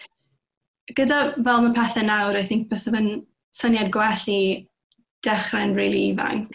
gyda 0.97 1.35
fel 1.37 1.63
mae 1.63 1.75
pethau 1.77 2.03
nawr, 2.07 2.35
I 2.35 2.43
think 2.49 2.67
bys 2.71 2.89
yma'n 2.91 3.13
syniad 3.55 3.93
gwell 3.93 4.27
i 4.33 4.41
dechrau'n 5.23 5.75
really 5.77 6.09
ifanc. 6.11 6.51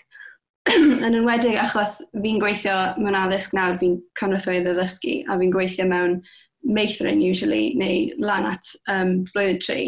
yn 0.76 1.14
enwedig 1.14 1.56
achos 1.56 2.02
fi'n 2.12 2.42
gweithio 2.42 2.74
mewn 3.00 3.16
addysg 3.16 3.54
nawr, 3.56 3.78
fi'n 3.80 3.96
cynrythwyd 4.20 4.68
o 4.68 4.76
ddysgu 4.76 5.14
a 5.24 5.38
fi'n 5.40 5.54
gweithio 5.54 5.86
mewn 5.88 6.18
meithrin 6.66 7.22
usually, 7.22 7.74
neu 7.74 8.12
lan 8.18 8.46
at 8.46 8.66
um, 8.88 9.24
blwyddyn 9.32 9.60
tri. 9.64 9.82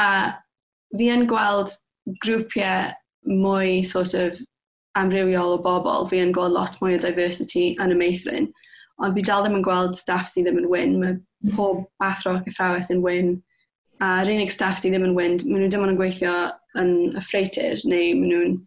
A 0.00 0.36
fi 0.96 1.10
yn 1.12 1.26
gweld 1.30 1.74
grwpiau 2.24 2.92
mwy 3.28 3.82
sort 3.86 4.14
of 4.14 4.38
amrywiol 4.98 5.58
o 5.58 5.60
bobl, 5.62 6.08
fi 6.10 6.22
yn 6.24 6.32
gweld 6.34 6.56
lot 6.56 6.78
mwy 6.80 6.96
o 6.96 7.02
diversity 7.02 7.74
yn 7.82 7.94
y 7.94 7.98
meithrin, 7.98 8.48
ond 9.00 9.16
fi 9.16 9.24
dal 9.26 9.44
ddim 9.44 9.60
yn 9.60 9.66
gweld 9.66 9.98
staff 9.98 10.28
sydd 10.30 10.48
ddim 10.48 10.62
yn 10.62 10.70
wyn, 10.72 10.96
mae 11.00 11.14
hmm. 11.14 11.54
pob 11.56 11.84
athro 12.04 12.36
ac 12.38 12.48
athrawes 12.50 12.90
yn 12.94 13.04
wyn, 13.04 13.36
a'r 14.04 14.30
unig 14.32 14.52
staff 14.54 14.80
sydd 14.80 14.96
ddim 14.96 15.10
yn 15.10 15.16
wyn, 15.18 15.38
maen 15.44 15.64
nhw 15.64 15.70
ddim 15.70 15.86
ond 15.86 15.94
yn 15.94 16.00
gweithio 16.00 16.34
yn 16.80 16.94
y 17.12 17.24
ffreitur, 17.24 17.82
neu 17.84 18.14
maen 18.18 18.32
nhw'n 18.32 18.58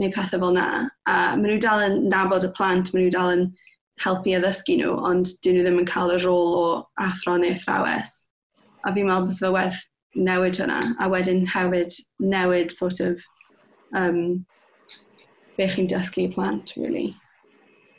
neu 0.00 0.12
pethau 0.14 0.40
fel 0.40 0.56
na. 0.56 0.66
A 1.08 1.18
maen 1.36 1.52
nhw 1.52 1.60
dal 1.62 1.86
yn 1.86 1.98
nabod 2.12 2.48
y 2.48 2.52
plant, 2.56 2.92
maen 2.92 3.06
nhw 3.06 3.14
dal 3.14 3.34
yn 3.36 3.46
helpu 4.00 4.34
addysgu 4.36 4.76
nhw, 4.78 4.94
ond 5.08 5.30
dyn 5.44 5.58
nhw 5.58 5.66
ddim 5.66 5.80
yn 5.82 5.88
cael 5.88 6.14
y 6.14 6.20
rôl 6.22 6.54
o 6.58 6.66
athro 7.00 7.36
neu 7.38 7.54
athrawes. 7.54 8.14
A 8.84 8.92
fi'n 8.94 9.08
meddwl 9.08 9.28
bod 9.28 9.38
fe 9.38 9.50
werth 9.54 9.82
newid 10.14 10.58
hwnna, 10.60 10.80
a 11.00 11.08
wedyn 11.12 11.44
hefyd 11.48 11.94
newid 12.20 12.72
sort 12.72 13.00
of 13.00 13.20
um, 13.96 14.44
be 15.56 15.68
chi'n 15.68 15.88
dysgu 15.90 16.26
plant, 16.34 16.74
really. 16.76 17.12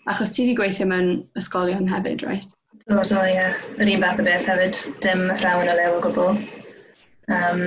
Achos 0.09 0.33
ti 0.35 0.43
wedi 0.43 0.57
gweithio 0.59 0.89
mewn 0.89 1.13
ysgolion 1.39 1.87
hefyd, 1.89 2.25
right? 2.27 2.51
Do, 2.87 2.99
do, 2.99 3.21
ie. 3.23 3.33
Yeah. 3.37 3.57
Yr 3.79 3.93
un 3.95 4.03
fath 4.03 4.19
o 4.19 4.27
beth 4.27 4.49
hefyd, 4.51 4.79
dim 5.05 5.25
rhawn 5.31 5.71
o 5.71 5.77
lew 5.79 5.97
o 5.97 6.03
gwbl. 6.03 6.39
Um, 7.31 7.63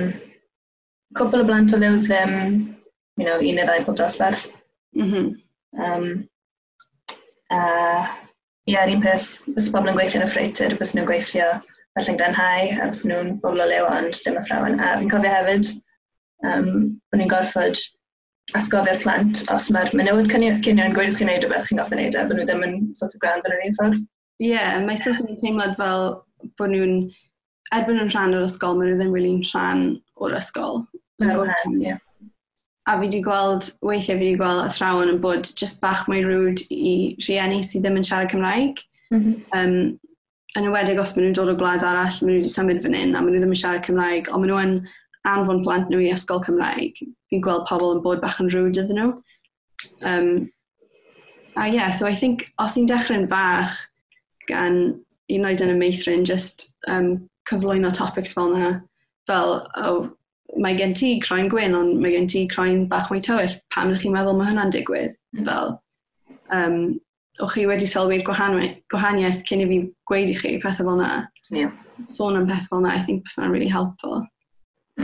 cwbl 1.17 1.41
o 1.41 1.47
blant 1.47 1.73
o 1.73 1.81
lew 1.81 1.97
ddim, 2.03 2.33
you 3.17 3.25
know, 3.25 3.39
un 3.39 3.57
neu 3.57 3.65
ddau 3.65 3.85
pob 3.87 3.97
dosbarth. 3.97 4.51
Mm 4.95 5.11
-hmm. 5.11 5.31
um, 5.83 6.27
Uh, 7.53 8.07
ie, 8.67 8.75
yr 8.75 8.93
un 8.93 9.03
peth, 9.03 9.27
bys 9.55 9.69
pobl 9.73 9.91
yn 9.91 9.97
gweithio 9.97 10.21
yn 10.21 10.27
y 10.27 10.31
ffreitr, 10.31 10.75
bys 10.79 10.95
nhw'n 10.95 11.07
gweithio 11.07 11.51
y 11.97 12.03
Llangranhau, 12.03 12.71
a 12.81 12.89
bys 12.91 13.05
nhw'n 13.07 13.37
bobl 13.43 13.63
o 13.63 13.67
lew, 13.69 13.85
ond 13.91 14.19
dim 14.25 14.39
y 14.39 14.43
ffrawn. 14.47 14.79
A 14.83 14.97
fi'n 14.99 15.11
cofio 15.13 15.31
hefyd, 15.31 15.71
um, 16.49 16.73
o'n 17.13 17.23
i'n 17.23 17.31
gorfod 17.31 17.79
atgofio'r 18.55 19.01
plant, 19.03 19.41
os 19.51 19.69
mae'r 19.75 19.91
menywod 19.97 20.29
cynio'n 20.31 20.95
gweud 20.95 21.15
chi'n 21.17 21.31
neud 21.31 21.47
o 21.47 21.51
beth 21.51 21.67
chi'n 21.67 21.81
goffi 21.81 21.99
neud 21.99 22.15
e, 22.15 22.25
bod 22.27 22.37
nhw 22.37 22.47
ddim 22.47 22.65
yn 22.67 22.77
sort 22.95 23.15
of 23.15 23.23
grand 23.23 23.47
yn 23.47 23.55
yr 23.55 23.65
un 23.65 23.77
ffordd. 23.79 24.03
Ie, 24.43 24.51
yeah, 24.53 24.77
mae 24.83 24.99
sort 25.01 25.23
of 25.23 25.31
teimlad 25.41 25.75
fel 25.79 26.05
bod 26.59 26.71
nhw'n, 26.71 26.99
erbyn 27.75 27.99
nhw'n 27.99 28.13
rhan 28.13 28.35
o'r 28.37 28.47
ysgol, 28.47 28.77
maen 28.79 28.93
nhw 28.93 28.99
ddim 29.01 29.15
wyli'n 29.15 29.41
rhan 29.49 29.87
o'r 30.23 30.37
ysgol. 30.39 30.83
Fel 31.23 31.43
rhan, 31.49 31.79
ie. 31.81 31.97
A 32.87 32.95
fi 32.95 33.03
wedi 33.03 33.21
gweld, 33.23 33.69
weithiau 33.83 34.15
fi 34.15 34.23
wedi 34.23 34.39
gweld 34.39 34.63
athrawon 34.63 35.11
yn 35.11 35.21
bod 35.23 35.49
just 35.59 35.81
bach 35.83 36.05
mwy 36.07 36.21
rwyd 36.23 36.61
i 36.71 36.93
rhieni 37.19 37.63
sydd 37.67 37.83
ddim 37.83 37.99
yn 37.99 38.07
siarad 38.07 38.31
Cymraeg. 38.31 38.83
Mm 39.11 39.23
-hmm. 39.23 39.41
um, 39.59 39.97
yn 40.57 40.69
ywedig 40.69 40.99
os 41.01 41.13
maen 41.15 41.27
nhw'n 41.27 41.35
dod 41.37 41.51
o 41.51 41.57
gwlad 41.59 41.83
arall, 41.85 42.21
maen 42.21 42.31
nhw 42.31 42.41
wedi 42.41 42.53
symud 42.53 42.79
fan 42.83 42.95
hyn 42.97 43.15
a 43.15 43.21
maen 43.21 43.35
nhw 43.35 43.41
ddim 43.43 43.55
yn 43.55 43.61
siarad 43.61 43.83
Cymraeg, 43.85 44.29
ond 44.31 44.45
maen 44.45 44.53
nhw 44.53 44.61
yn 44.63 44.77
anfon 45.27 45.63
plant 45.65 45.91
nhw 45.91 45.99
i 46.05 46.11
ysgol 46.13 46.43
Cymraeg. 46.45 47.01
Fi'n 47.29 47.43
gweld 47.43 47.67
pobl 47.69 47.97
yn 47.97 48.03
bod 48.05 48.23
bach 48.23 48.39
yn 48.43 48.51
rwyd 48.53 48.79
iddyn 48.81 49.01
nhw. 49.01 49.11
Um, 50.01 50.31
a 51.57 51.67
yeah, 51.67 51.91
so 51.91 52.07
I 52.07 52.15
think 52.15 52.47
os 52.57 52.77
ni'n 52.77 52.87
dechrau'n 52.89 53.27
fach 53.29 53.75
gan 54.47 54.79
un 55.35 55.49
oed 55.49 55.63
yn 55.65 55.73
y 55.73 55.77
meithrin, 55.77 56.25
just 56.25 56.69
um, 56.87 57.27
cyflwyno 57.49 57.91
topics 57.93 58.33
fel 58.33 58.55
yna, 58.55 58.71
fel, 59.27 59.59
oh, 59.75 60.07
mae 60.55 60.77
gen 60.77 60.93
ti 60.97 61.17
croen 61.23 61.49
gwyn, 61.51 61.75
ond 61.77 61.99
mae 62.01 62.13
gen 62.15 62.29
ti 62.31 62.45
croen 62.51 62.85
bach 62.91 63.11
mwy 63.11 63.19
tywyll. 63.25 63.57
Pam 63.73 63.91
ydych 63.91 64.05
chi'n 64.05 64.15
meddwl 64.15 64.37
mae 64.39 64.51
hynna'n 64.51 64.73
digwydd? 64.73 65.17
Mm. 65.35 65.49
Fel, 65.49 65.75
um, 66.55 66.79
o'ch 67.43 67.53
chi 67.53 67.67
wedi 67.69 67.89
sylwi'r 67.89 68.23
gwahaniaeth 68.27 69.43
cyn 69.49 69.63
i 69.65 69.67
fi 69.69 69.81
gweud 70.09 70.33
i 70.33 70.39
chi 70.39 70.55
pethau 70.63 70.87
fel 70.87 70.95
yna. 70.95 71.11
Yeah. 71.51 71.75
Sôn 72.09 72.39
am 72.39 72.47
pethau 72.49 72.71
fel 72.71 72.83
yna, 72.83 72.95
I 72.95 73.05
think 73.05 73.25
bys 73.27 73.37
na'n 73.37 73.53
really 73.53 73.71
helpful. 73.71 74.25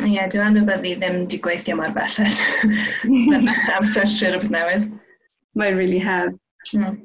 Ie, 0.01 0.15
yeah, 0.15 0.29
dwi'n 0.31 0.47
anwybyddu 0.47 0.95
ddim 0.97 1.19
wedi 1.21 1.37
gweithio 1.45 1.75
mor 1.77 1.91
belled 1.93 2.39
yn 3.37 3.49
amser 3.75 4.07
siwr 4.09 4.39
newydd. 4.49 4.87
Mae'n 5.59 5.77
really 5.77 5.99
heb. 6.01 6.33
Mm. 6.73 6.95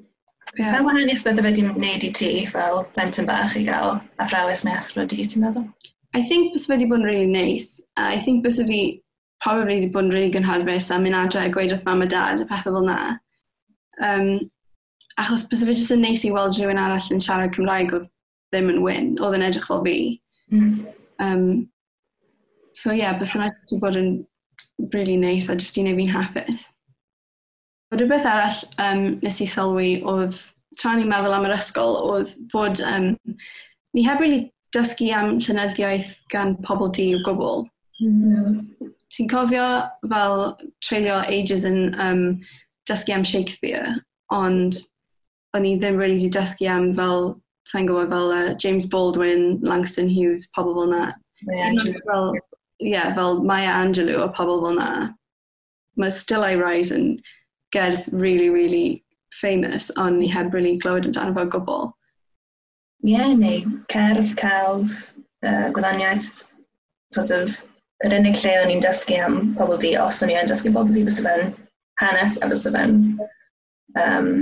Yeah. 0.57 0.73
Fel 0.73 0.87
wahaniaeth 0.87 1.27
bydde 1.27 1.45
wedi 1.45 1.67
wneud 1.67 2.07
i 2.09 2.13
ti 2.17 2.31
fel 2.49 2.87
plentyn 2.97 3.29
bach 3.29 3.59
i 3.59 3.67
gael 3.67 3.99
athrawes 4.25 4.65
neu 4.65 4.79
athro 4.79 5.05
di, 5.05 5.27
ti'n 5.29 5.45
meddwl? 5.45 5.67
I 6.19 6.23
think 6.27 6.53
bys 6.53 6.67
wedi 6.67 6.89
bod 6.91 6.99
yn 7.01 7.07
really 7.07 7.27
nice. 7.31 7.81
Uh, 7.97 8.11
I 8.17 8.21
think 8.21 8.43
bys 8.43 8.59
e 8.59 8.67
fi 8.67 8.79
probably 9.45 9.77
wedi 9.77 9.91
bod 9.95 10.09
yn 10.09 10.15
really 10.15 10.31
gynharfus 10.35 10.91
a 10.91 10.99
mynd 10.99 11.19
adre 11.19 11.45
a 11.47 11.51
gweud 11.55 11.75
wrth 11.75 11.85
mam 11.87 12.03
a 12.03 12.09
dad 12.15 12.43
y 12.43 12.47
pethau 12.49 12.75
fel 12.75 12.87
na. 12.89 12.97
Um, 14.09 14.31
achos 15.23 15.47
bys 15.51 15.63
e 15.63 15.69
fi 15.69 15.77
jyst 15.79 15.95
yn 15.95 16.03
neis 16.03 16.25
i 16.27 16.33
weld 16.35 16.59
rhywun 16.59 16.81
arall 16.83 17.13
yn 17.15 17.23
siarad 17.27 17.55
Cymraeg 17.55 17.95
oedd 17.95 18.09
ddim 18.51 18.73
yn 18.73 18.83
wyn, 18.83 19.13
oedd 19.23 19.39
yn 19.39 19.47
edrych 19.51 19.69
fel 19.71 19.85
fi. 19.87 19.97
Mm. 20.51 20.75
Um, 21.23 21.47
so 22.75 22.91
ie, 22.91 23.05
yeah, 23.05 23.15
bys 23.21 23.37
yna 23.39 23.53
jyst 23.53 23.77
wedi 23.77 23.85
bod 23.87 24.03
yn 24.03 24.13
really 24.97 25.17
nice 25.23 25.47
a 25.53 25.59
jyst 25.61 25.79
i 25.79 25.87
neud 25.87 26.03
fi'n 26.03 26.15
hapus. 26.17 26.69
Oedd 27.93 28.03
Rhywbeth 28.03 28.31
arall 28.35 28.63
um, 28.89 29.09
nes 29.23 29.43
i 29.45 29.51
sylwi 29.55 29.97
oedd 30.03 30.43
tra 30.79 30.99
ni'n 30.99 31.11
meddwl 31.15 31.39
am 31.39 31.47
yr 31.47 31.59
ysgol 31.61 31.99
oedd 32.11 32.35
bod 32.53 32.83
um, 32.83 33.13
ni 33.95 34.03
heb 34.07 34.19
really 34.23 34.49
dysgu 34.77 35.11
am 35.15 35.39
llenyddiaeth 35.39 36.15
gan 36.33 36.57
pobl 36.65 36.93
di 36.95 37.11
yw 37.15 37.23
gwbl. 37.27 37.67
Mm. 38.03 38.09
Mm-hmm. 38.13 38.93
Ti'n 39.15 39.29
cofio 39.31 39.67
fel 40.11 40.43
treulio 40.85 41.23
ages 41.27 41.65
yn 41.69 41.95
um, 42.01 42.25
dysgu 42.91 43.15
am 43.17 43.25
Shakespeare, 43.25 43.97
ond 44.31 44.83
o'n 45.57 45.67
i 45.67 45.77
ddim 45.79 45.97
really 45.97 46.19
di 46.21 46.31
dysgu 46.33 46.69
am 46.69 46.93
fel, 46.99 47.33
sa'n 47.71 47.89
gwybod, 47.89 48.13
fel 48.13 48.35
uh, 48.37 48.55
James 48.55 48.87
Baldwin, 48.87 49.59
Langston 49.63 50.09
Hughes, 50.09 50.49
pobl 50.57 50.77
fel 50.77 50.93
na. 50.93 51.13
Maya 51.43 51.73
Fel, 52.05 52.33
yeah, 52.81 53.15
fel 53.15 53.43
Maya 53.45 53.73
Angelou 53.81 54.25
a 54.25 54.29
pobl 54.29 54.61
fel 54.65 54.75
na. 54.75 55.11
Mae 55.97 56.11
Still 56.11 56.45
I 56.45 56.55
Rise 56.55 56.93
yn 56.95 57.19
gerdd 57.75 58.09
really, 58.13 58.51
really 58.51 59.05
famous, 59.33 59.91
ond 59.97 60.19
ni 60.19 60.29
heb 60.29 60.55
really 60.55 60.77
glywed 60.79 61.09
amdano 61.09 61.35
fo 61.35 61.47
gwbl 61.57 61.93
ie, 63.05 63.15
yeah, 63.15 63.33
neu 63.35 63.65
cerdd, 63.93 64.35
celf, 64.41 64.95
uh, 65.47 65.69
gwyddoniaeth, 65.75 66.31
sort 67.15 67.31
of, 67.35 67.61
yr 68.07 68.15
unig 68.19 68.39
lle 68.39 68.55
o'n 68.63 68.73
i'n 68.75 68.83
dysgu 68.83 69.19
am 69.23 69.39
pobl 69.59 69.79
di, 69.83 69.95
os 69.99 70.23
o'n 70.23 70.33
i'n 70.35 70.51
dysgu 70.51 70.73
pobl 70.75 70.95
di, 70.95 71.05
bys 71.07 71.21
fe'n 71.25 71.53
hanes 72.03 72.39
a 72.43 72.49
bys 72.51 72.67
fe'n 72.67 72.99
um, 74.03 74.33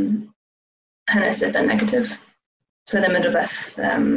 hanes 1.12 1.42
eitha 1.44 1.64
negatif. 1.64 2.16
So 2.86 3.00
ddim 3.00 3.16
yn 3.18 3.26
rhywbeth 3.26 3.78
um, 3.82 4.10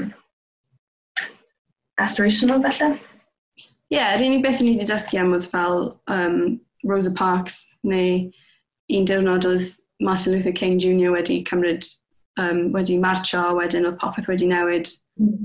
aspirational 2.00 2.64
falle. 2.66 2.98
Ie, 3.90 3.98
yeah, 3.98 4.14
yr 4.16 4.26
unig 4.28 4.44
beth 4.46 4.62
o'n 4.62 4.72
i 4.72 4.76
wedi 4.78 4.90
dysgu 4.92 5.22
am 5.22 5.34
oedd 5.38 5.48
fel 5.52 5.88
um, 6.14 6.60
Rosa 6.88 7.12
Parks 7.16 7.62
neu 7.84 8.28
un 8.96 9.08
diwrnod 9.10 9.48
oedd 9.50 9.74
Martin 10.00 10.36
Luther 10.36 10.56
King 10.56 10.80
Jr. 10.80 11.16
wedi 11.16 11.42
cymryd 11.48 11.88
um, 12.40 12.62
wedi 12.76 12.98
marcho, 13.02 13.42
wedyn 13.58 13.88
oedd 13.90 14.00
popeth 14.02 14.30
wedi 14.32 14.48
newid 14.50 14.90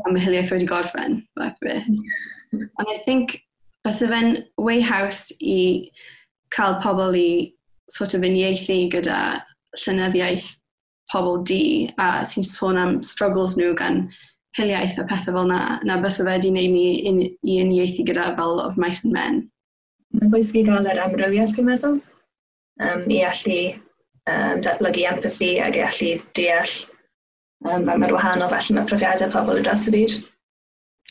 a 0.07 0.13
myhiliaeth 0.15 0.53
wedi 0.55 0.69
gorffen, 0.71 1.23
fath 1.39 1.59
beth. 1.61 1.89
And 2.53 2.89
I 2.89 2.99
think, 3.05 3.41
bys 3.85 4.03
y 4.03 4.11
fe'n 4.11 4.37
way 4.57 4.81
house 4.81 5.33
i 5.41 5.91
cael 6.55 6.79
pobl 6.85 7.17
i 7.19 7.31
sort 7.91 8.15
of 8.15 8.23
uniaethu 8.27 8.79
gyda 8.95 9.19
llynyddiaeth 9.83 10.53
pobl 11.13 11.43
di 11.51 11.65
a 12.01 12.25
sy'n 12.31 12.47
sôn 12.49 12.81
am 12.81 12.95
struggles 13.05 13.59
nhw 13.59 13.75
gan 13.79 14.05
hiliaeth 14.59 15.01
a 15.03 15.05
pethau 15.11 15.35
fel 15.37 15.51
na, 15.51 15.81
na 15.85 15.99
bys 16.03 16.21
y 16.21 16.25
fe 16.25 16.31
wedi 16.31 16.53
gwneud 16.53 16.77
ni 16.77 16.85
i, 17.11 17.29
i 17.43 17.59
uniaethu 17.65 18.07
gyda 18.09 18.31
fel 18.39 18.63
of 18.63 18.79
mice 18.81 19.05
and 19.05 19.17
men. 19.17 19.43
Mae'n 20.15 20.31
bwysig 20.31 20.63
i 20.63 20.67
gael 20.69 20.87
yr 20.87 21.03
amrywiaeth, 21.09 21.57
fi'n 21.57 21.67
meddwl, 21.67 21.99
um, 22.87 23.05
i 23.11 23.21
allu 23.27 23.59
um, 24.31 24.61
datblygu 24.65 25.07
empathy 25.11 25.59
a 25.59 25.71
gallu 25.73 26.23
deall 26.39 26.75
um, 27.69 27.85
fel 27.85 28.01
mae'r 28.01 28.17
wahanol 28.17 28.53
felly 28.53 28.77
mae 28.79 28.89
profiadau 28.91 29.33
pobl 29.35 29.61
y 29.61 29.65
dros 29.67 29.87
y 29.91 29.95
byd. 29.95 30.17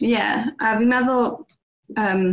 Ie, 0.02 0.10
yeah, 0.16 0.50
a 0.60 0.74
fi'n 0.80 0.90
meddwl 0.90 1.28
um, 2.02 2.28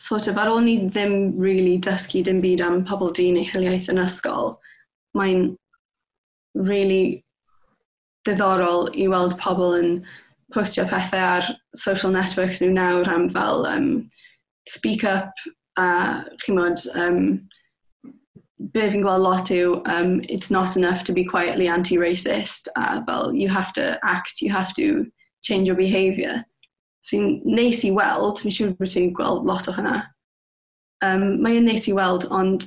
sort 0.00 0.28
of 0.30 0.38
ar 0.40 0.52
ôl 0.52 0.62
ni 0.64 0.78
ddim 0.88 1.34
really 1.40 1.76
dysgu 1.84 2.22
dim 2.24 2.40
byd 2.44 2.62
am 2.64 2.84
pobl 2.88 3.12
dyn 3.16 3.40
hiliaeth 3.50 3.90
yn 3.92 4.00
ysgol, 4.04 4.54
mae'n 5.18 5.50
really 6.68 7.24
ddiddorol 8.26 8.88
i 8.96 9.08
weld 9.10 9.36
pobl 9.40 9.76
yn 9.78 9.92
postio 10.54 10.86
pethau 10.88 11.24
ar 11.36 11.50
social 11.76 12.12
networks 12.14 12.62
nhw 12.62 12.72
nawr 12.72 13.10
am 13.12 13.28
fel 13.34 13.66
um, 13.68 13.88
speak 14.68 15.04
up 15.04 15.32
a 15.78 15.88
chymod 16.44 16.80
um, 16.94 17.48
be 18.72 18.88
fi'n 18.90 19.04
gweld 19.04 19.22
lot 19.22 19.50
yw, 19.54 19.80
um, 19.86 20.20
it's 20.28 20.50
not 20.50 20.76
enough 20.76 21.04
to 21.04 21.12
be 21.12 21.24
quietly 21.24 21.68
anti-racist. 21.68 22.68
Uh, 22.76 23.02
fel, 23.04 23.34
you 23.34 23.48
have 23.48 23.72
to 23.74 23.98
act, 24.02 24.40
you 24.42 24.50
have 24.52 24.74
to 24.74 25.06
change 25.42 25.68
your 25.68 25.76
behaviour. 25.76 26.44
Sy'n 27.06 27.38
so, 27.38 27.50
neis 27.56 27.84
i 27.86 27.92
weld, 27.94 28.40
fi'n 28.42 28.54
siŵr 28.54 28.74
bod 28.78 28.92
ti'n 28.92 29.12
gweld 29.16 29.46
lot 29.48 29.68
o 29.70 29.74
hynna. 29.76 29.98
Um, 31.04 31.38
mae 31.42 31.60
yn 31.60 31.68
neis 31.70 31.86
i 31.88 31.94
weld, 31.94 32.26
ond 32.34 32.66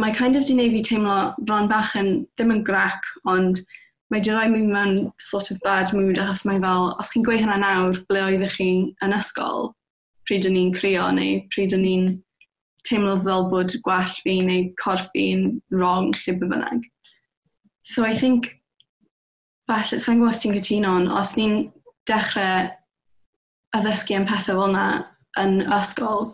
mae 0.00 0.14
kind 0.14 0.36
of 0.36 0.46
di 0.46 0.54
neud 0.54 0.72
fi 0.74 0.82
teimlo 0.86 1.34
bron 1.46 1.68
bach 1.70 1.94
yn, 1.98 2.24
ddim 2.38 2.54
yn 2.54 2.62
grac, 2.66 3.02
ond 3.28 3.60
mae 4.10 4.22
di 4.22 4.32
roi 4.32 4.46
mi 4.48 4.62
mewn 4.62 5.10
sort 5.18 5.50
of 5.50 5.58
bad 5.66 5.92
mood 5.92 6.20
achos 6.22 6.44
mae 6.46 6.62
fel, 6.62 6.92
os 7.02 7.10
chi'n 7.10 7.26
gweud 7.26 7.42
hynna 7.42 7.58
nawr, 7.60 7.98
ble 8.08 8.22
oeddech 8.28 8.58
chi 8.60 8.70
yn 9.04 9.16
ysgol, 9.18 9.72
pryd 10.28 10.46
o'n 10.48 10.58
i'n 10.60 10.72
crio 10.74 11.10
neu 11.18 11.42
pryd 11.52 11.74
o'n 11.76 11.88
i'n 11.88 12.06
teimlo 12.88 13.16
fel 13.22 13.48
bod 13.52 13.74
gwall 13.86 14.12
fi 14.24 14.40
neu 14.44 14.68
corff 14.80 15.08
fi'n 15.14 15.46
wrong 15.72 16.12
lle 16.20 16.36
by 16.40 16.50
bynnag. 16.52 16.84
So 17.84 18.04
I 18.04 18.16
think, 18.16 18.48
falle, 19.68 20.00
sa'n 20.00 20.20
gwybod 20.20 20.34
os 20.34 20.42
ti'n 20.42 20.56
cytuno, 20.58 20.94
ond 21.00 21.12
os 21.12 21.34
ni'n 21.38 21.58
dechrau 22.08 22.70
addysgu 23.76 24.16
am 24.18 24.28
pethau 24.28 24.60
fel 24.60 24.68
yna 24.68 24.86
yn 25.40 25.58
ysgol, 25.78 26.30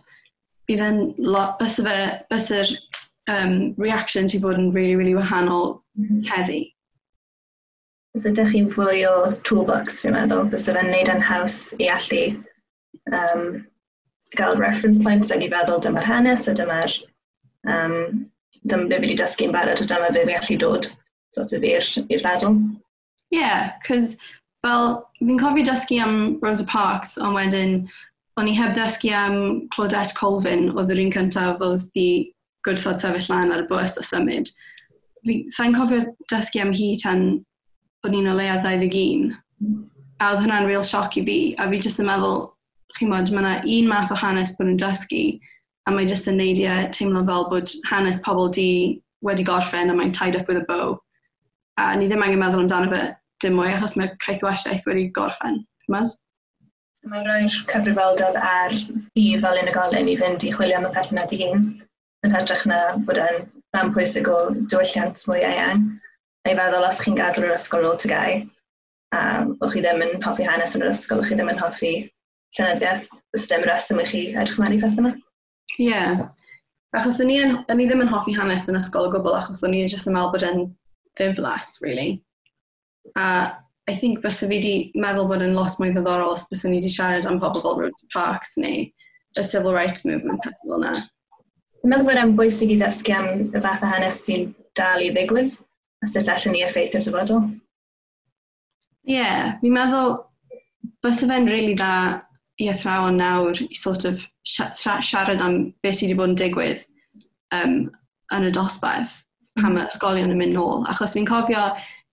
bydd 0.68 0.84
yn 0.86 1.00
lot, 1.24 1.56
bys 1.60 1.80
fe, 1.86 1.96
bys 2.30 2.50
yr 2.54 2.74
um, 3.32 3.56
reaction 3.80 4.28
ti 4.28 4.42
bod 4.42 4.58
yn 4.58 4.70
really, 4.74 4.96
really 4.98 5.16
wahanol 5.16 5.80
mm 5.98 6.06
-hmm. 6.06 6.28
heddi. 6.30 6.60
Bys 8.14 8.26
ydych 8.26 8.52
chi'n 8.52 8.70
fwy 8.74 9.04
o 9.06 9.32
toolbox, 9.46 10.02
fi'n 10.02 10.14
meddwl, 10.18 10.48
bys 10.52 10.68
e 10.68 10.76
fe'n 10.76 10.90
neud 10.92 11.12
yn 11.14 11.26
haws 11.30 11.58
i 11.78 11.90
allu 11.94 12.24
um, 13.14 13.44
gael 14.36 14.56
reference 14.56 15.02
points 15.02 15.32
ac 15.34 15.44
i 15.44 15.50
feddwl 15.52 15.80
dyma'r 15.84 16.06
hanes 16.06 16.48
a 16.48 16.54
dyma'r 16.54 16.96
um, 17.68 17.96
dyma 18.64 18.88
be 18.88 18.98
fi 18.98 19.06
wedi 19.06 19.16
dysgu 19.20 19.48
yn 19.48 19.54
barod 19.56 19.82
a 19.82 19.88
dyma 19.88 20.12
be 20.14 20.26
fi 20.28 20.36
allu 20.38 20.58
dod 20.64 20.90
sort 21.34 21.54
of 21.56 21.64
i'r 21.66 21.88
ddadl. 22.10 22.56
Ie, 23.30 23.38
yeah, 23.38 23.72
cos 23.86 24.16
fel 24.66 25.00
fi'n 25.20 25.40
cofio 25.40 25.66
dysgu 25.66 26.00
am 26.04 26.16
Rosa 26.44 26.66
Parks 26.68 27.16
ond 27.18 27.38
wedyn 27.38 27.76
o'n 28.40 28.50
i 28.50 28.56
heb 28.56 28.74
ddysgu 28.76 29.12
am 29.16 29.38
Claudette 29.74 30.16
Colvin 30.18 30.70
oedd 30.74 30.92
yr 30.94 31.02
un 31.04 31.14
cyntaf 31.14 31.62
oedd 31.64 31.86
di 31.96 32.08
gwrthod 32.66 33.00
sefyll 33.02 33.30
lan 33.32 33.54
ar 33.54 33.64
y 33.64 33.68
bws 33.70 33.98
a 34.00 34.04
symud. 34.06 34.50
Sa'n 35.56 35.76
cofio 35.76 36.04
dysgu 36.32 36.62
am 36.64 36.74
hi 36.76 36.94
tan 37.02 37.24
o'n 38.06 38.16
i'n 38.16 38.30
o 38.30 38.36
leia 38.36 38.60
21. 38.64 39.30
A 40.20 40.32
oedd 40.32 40.42
hwnna'n 40.44 40.68
real 40.68 40.84
sioc 40.84 41.16
i 41.20 41.24
fi, 41.24 41.38
a 41.56 41.68
fi 41.70 41.80
jyst 41.80 42.02
yn 42.02 42.08
meddwl, 42.08 42.42
chi'n 42.96 43.10
modd, 43.12 43.32
mae 43.34 43.42
yna 43.42 43.54
un 43.76 43.88
math 43.90 44.12
o 44.14 44.18
hanes 44.18 44.56
bod 44.56 44.68
nhw'n 44.68 44.80
dysgu, 44.80 45.24
a 45.86 45.94
mae 45.94 46.08
jyst 46.08 46.28
yn 46.30 46.38
neidio 46.40 46.74
teimlo 46.96 47.22
fel 47.28 47.46
bod 47.52 47.72
hanes 47.90 48.20
pobl 48.24 48.50
di 48.56 48.70
wedi 49.26 49.44
gorffen 49.46 49.90
a 49.90 49.96
mae'n 49.96 50.12
tied 50.16 50.36
up 50.36 50.48
with 50.48 50.60
a 50.60 50.64
bow. 50.68 50.98
A 51.80 51.94
ni 51.96 52.08
ddim 52.08 52.24
angen 52.24 52.40
meddwl 52.42 52.64
amdano 52.64 52.90
fe 52.92 53.02
dim 53.44 53.56
mwy, 53.56 53.72
achos 53.74 53.96
mae 53.98 54.12
caethwasiaeth 54.24 54.86
wedi 54.88 55.08
gorffen. 55.16 55.62
Mae 57.10 57.24
roi'r 57.24 57.54
cyfrifoldeb 57.70 58.36
ar 58.44 58.74
di 59.16 59.24
fel 59.42 59.62
unigolyn 59.62 60.10
i 60.12 60.16
fynd 60.20 60.44
i 60.44 60.52
chwilio 60.52 60.80
am 60.80 60.88
y 60.90 60.92
peth 60.96 61.14
yna 61.14 61.24
di 61.30 61.40
hun, 61.42 61.66
yn 62.26 62.36
hytrach 62.36 62.66
na 62.68 62.80
bod 63.08 63.20
yn 63.24 63.42
rhan 63.74 63.92
pwysig 63.96 64.28
o 64.28 64.38
diwylliant 64.72 65.24
mwy 65.30 65.44
eang. 65.48 65.86
Neu 66.46 66.56
feddwl 66.58 66.88
os 66.88 67.00
chi'n 67.00 67.16
gadw'r 67.16 67.54
ysgol 67.54 67.88
o 67.88 67.94
tygau, 68.00 68.42
um, 69.16 69.54
o'ch 69.60 69.74
chi 69.74 69.84
ddim 69.84 70.04
yn 70.04 70.20
hoffi 70.24 70.46
hanes 70.48 70.76
yn 70.76 70.84
yr 70.84 70.92
ysgol, 70.92 71.22
o'ch 71.22 71.32
chi 71.32 71.38
ddim 71.38 71.52
yn 71.52 71.60
hoffi 71.60 71.94
llenyddiaeth, 72.58 73.08
os 73.36 73.46
dim 73.50 73.64
reswm 73.68 74.02
i 74.02 74.06
chi 74.10 74.26
edrych 74.34 74.58
mewn 74.60 74.76
i 74.76 74.82
pethau 74.82 75.04
yma. 75.04 75.14
Ie. 75.78 75.88
Yeah. 75.88 76.28
Achos 76.96 77.20
o'n 77.22 77.30
i, 77.30 77.38
o'n 77.46 77.80
i 77.80 77.86
ddim 77.86 78.02
yn 78.02 78.10
hoffi 78.10 78.34
hanes 78.34 78.66
yn 78.70 78.80
ysgol 78.80 79.06
o 79.06 79.14
gwbl, 79.14 79.36
achos 79.38 79.62
o'n 79.66 79.76
i 79.78 79.84
jyst 79.84 80.08
yn 80.10 80.16
meddwl 80.16 80.32
bod 80.34 80.46
e'n 80.48 80.64
ffiflas, 81.18 81.76
really. 81.84 82.16
A 83.14 83.26
I 83.90 83.94
think 83.96 84.20
bys 84.22 84.38
fi 84.40 84.46
wedi 84.50 84.74
meddwl 85.02 85.28
bod 85.30 85.42
yn 85.42 85.56
lot 85.56 85.78
mwy 85.80 85.90
ddiddorol 85.94 86.34
os 86.36 86.44
bys 86.50 86.62
ni 86.66 86.76
wedi 86.78 86.90
siarad 86.94 87.26
am 87.26 87.40
pobl 87.42 87.62
fel 87.64 87.78
Road 87.78 88.04
Parks 88.14 88.52
neu 88.62 88.84
y 88.86 89.44
Civil 89.52 89.74
Rights 89.74 90.04
Movement 90.06 90.42
peth 90.44 90.58
fel 90.62 90.76
yna. 90.76 90.92
Dwi'n 91.80 91.92
meddwl 91.94 92.06
bod 92.10 92.20
e'n 92.20 92.34
bwysig 92.38 92.74
i 92.74 92.78
ddysgu 92.78 93.14
am 93.16 93.30
y 93.48 93.62
fath 93.64 93.82
o 93.86 93.90
hanes 93.90 94.20
sy'n 94.26 94.50
dal 94.78 95.02
i 95.02 95.10
ddigwydd 95.14 95.56
a 96.04 96.10
sut 96.10 96.30
allan 96.30 96.54
ni 96.54 96.62
effeithio'r 96.66 97.06
dyfodol. 97.06 97.46
Ie, 99.08 99.16
yeah, 99.16 99.56
fi'n 99.62 99.74
meddwl 99.74 100.18
bys 101.02 101.24
fe'n 101.24 101.48
rili 101.48 101.54
really 101.56 101.78
dda 101.80 101.94
i 102.60 102.68
athrawon 102.72 103.18
nawr 103.20 103.62
i 103.64 103.74
sort 103.78 104.04
of 104.04 104.26
siarad 104.44 105.40
am 105.40 105.58
beth 105.82 106.00
sydd 106.00 106.10
wedi 106.10 106.18
bod 106.18 106.32
yn 106.34 106.38
digwydd 106.40 106.84
um, 107.56 107.74
yn 108.36 108.48
y 108.48 108.52
dosbarth 108.54 109.20
pan 109.58 109.74
mae 109.74 109.86
mm. 109.86 109.94
ysgolion 109.94 110.34
yn 110.34 110.38
mynd 110.38 110.56
nôl. 110.56 110.84
Achos 110.90 111.16
fi'n 111.16 111.28
cofio 111.28 111.64